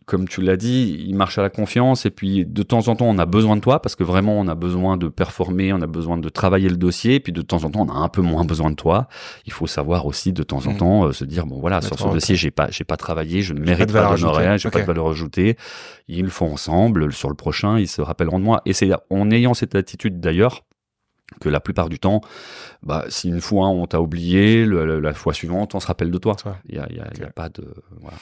comme 0.05 0.27
tu 0.27 0.41
l'as 0.41 0.57
dit, 0.57 1.03
il 1.07 1.15
marche 1.15 1.37
à 1.37 1.41
la 1.41 1.49
confiance 1.49 2.05
et 2.05 2.11
puis 2.11 2.45
de 2.45 2.63
temps 2.63 2.87
en 2.87 2.95
temps 2.95 3.07
on 3.07 3.17
a 3.17 3.25
besoin 3.25 3.55
de 3.55 3.61
toi 3.61 3.81
parce 3.81 3.95
que 3.95 4.03
vraiment 4.03 4.39
on 4.39 4.47
a 4.47 4.55
besoin 4.55 4.97
de 4.97 5.07
performer, 5.07 5.73
on 5.73 5.81
a 5.81 5.87
besoin 5.87 6.17
de 6.17 6.29
travailler 6.29 6.42
le 6.49 6.77
dossier, 6.77 7.15
et 7.15 7.19
puis 7.19 7.33
de 7.33 7.41
temps 7.41 7.63
en 7.63 7.69
temps, 7.69 7.85
on 7.87 7.91
a 7.91 7.97
un 7.97 8.09
peu 8.09 8.21
moins 8.21 8.45
besoin 8.45 8.69
de 8.69 8.75
toi. 8.75 9.07
Il 9.45 9.53
faut 9.53 9.67
savoir 9.67 10.05
aussi 10.05 10.33
de 10.33 10.43
temps 10.43 10.65
en 10.67 10.73
mm. 10.73 10.77
temps 10.77 11.05
euh, 11.05 11.11
se 11.11 11.25
dire 11.25 11.45
bon 11.45 11.59
voilà, 11.59 11.81
sur 11.81 11.97
ce 11.97 12.05
dossier, 12.05 12.35
j'ai 12.35 12.51
pas 12.51 12.67
j'ai 12.69 12.83
pas 12.83 12.97
travaillé, 12.97 13.41
je 13.41 13.53
ne 13.53 13.59
mérite 13.59 13.91
pas 13.91 14.15
d'honoraires, 14.15 14.57
j'ai 14.57 14.69
pas 14.69 14.81
de 14.81 14.85
valeur 14.85 15.09
ajoutée. 15.09 15.57
Ils 16.07 16.23
le 16.23 16.29
font 16.29 16.51
ensemble. 16.51 17.13
Sur 17.13 17.29
le 17.29 17.35
prochain, 17.35 17.79
ils 17.79 17.87
se 17.87 18.01
rappelleront 18.01 18.39
de 18.39 18.43
moi. 18.43 18.61
Et 18.65 18.73
c'est 18.73 18.91
en 19.09 19.31
ayant 19.31 19.53
cette 19.53 19.75
attitude 19.75 20.19
d'ailleurs 20.19 20.63
que 21.39 21.49
la 21.49 21.59
plupart 21.59 21.89
du 21.89 21.99
temps, 21.99 22.21
bah, 22.83 23.05
si 23.09 23.29
une 23.29 23.41
fois 23.41 23.67
on 23.67 23.85
t'a 23.87 24.01
oublié, 24.01 24.65
la 24.65 25.13
fois 25.13 25.33
suivante 25.33 25.75
on 25.75 25.79
se 25.79 25.87
rappelle 25.87 26.11
de 26.11 26.17
toi. 26.17 26.35
Il 26.67 26.75
y 26.75 26.79
a, 26.79 26.87
y 26.91 26.99
a, 26.99 27.07
y 27.19 27.23
a 27.23 27.29
pas 27.29 27.49
de 27.49 27.65
voilà. 28.01 28.17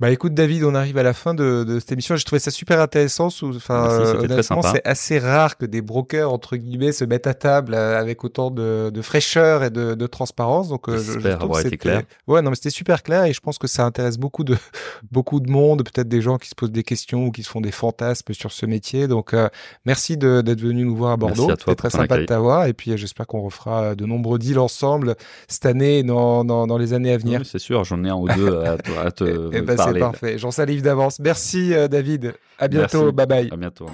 Bah 0.00 0.12
écoute 0.12 0.32
David, 0.32 0.62
on 0.62 0.76
arrive 0.76 0.96
à 0.96 1.02
la 1.02 1.12
fin 1.12 1.34
de, 1.34 1.64
de 1.64 1.80
cette 1.80 1.90
émission. 1.90 2.14
J'ai 2.14 2.22
trouvé 2.22 2.38
ça 2.38 2.52
super 2.52 2.80
intéressant. 2.80 3.30
Enfin, 3.42 3.88
honnêtement, 4.20 4.62
c'est 4.62 4.86
assez 4.86 5.18
rare 5.18 5.56
que 5.58 5.66
des 5.66 5.82
brokers 5.82 6.32
entre 6.32 6.56
guillemets 6.56 6.92
se 6.92 7.04
mettent 7.04 7.26
à 7.26 7.34
table 7.34 7.74
euh, 7.74 7.98
avec 7.98 8.22
autant 8.22 8.52
de, 8.52 8.90
de 8.90 9.02
fraîcheur 9.02 9.64
et 9.64 9.70
de, 9.70 9.94
de 9.94 10.06
transparence. 10.06 10.68
Donc, 10.68 10.88
euh, 10.88 10.98
j'espère 10.98 11.42
avoir 11.42 11.60
été 11.66 11.76
clair. 11.76 12.02
Ouais, 12.28 12.42
non, 12.42 12.50
mais 12.50 12.56
c'était 12.56 12.70
super 12.70 13.02
clair 13.02 13.24
et 13.24 13.32
je 13.32 13.40
pense 13.40 13.58
que 13.58 13.66
ça 13.66 13.84
intéresse 13.84 14.18
beaucoup 14.18 14.44
de 14.44 14.56
beaucoup 15.10 15.40
de 15.40 15.50
monde, 15.50 15.82
peut-être 15.82 16.08
des 16.08 16.22
gens 16.22 16.38
qui 16.38 16.48
se 16.48 16.54
posent 16.54 16.70
des 16.70 16.84
questions 16.84 17.26
ou 17.26 17.30
qui 17.32 17.42
se 17.42 17.50
font 17.50 17.60
des 17.60 17.72
fantasmes 17.72 18.32
sur 18.34 18.52
ce 18.52 18.66
métier. 18.66 19.08
Donc, 19.08 19.34
euh, 19.34 19.48
merci 19.84 20.16
d'être 20.16 20.60
venu 20.60 20.84
nous 20.84 20.94
voir 20.94 21.10
à 21.10 21.16
Bordeaux. 21.16 21.50
C'était 21.58 21.74
très 21.74 21.90
sympa 21.90 22.18
de 22.18 22.24
t'avoir 22.24 22.66
et 22.66 22.72
puis 22.72 22.96
j'espère 22.96 23.26
qu'on 23.26 23.42
refera 23.42 23.96
de 23.96 24.06
nombreux 24.06 24.38
deals 24.38 24.60
ensemble 24.60 25.16
cette 25.48 25.66
année 25.66 25.98
et 25.98 26.02
dans, 26.04 26.44
dans, 26.44 26.68
dans 26.68 26.78
les 26.78 26.92
années 26.92 27.12
à 27.12 27.18
venir. 27.18 27.40
c'est 27.44 27.58
sûr, 27.58 27.82
j'en 27.82 28.04
ai 28.04 28.10
un 28.10 28.14
ou 28.14 28.28
deux 28.28 28.58
à, 28.58 28.76
à 29.04 29.10
te. 29.10 29.24
c'est 29.92 29.98
parfait. 30.00 30.38
J'en 30.38 30.50
salive 30.50 30.82
d'avance. 30.82 31.18
Merci, 31.18 31.74
euh, 31.74 31.88
David. 31.88 32.34
À 32.58 32.68
bientôt. 32.68 33.12
Bye 33.12 33.26
bye. 33.26 33.48
À 33.52 33.56
bientôt. 33.56 33.86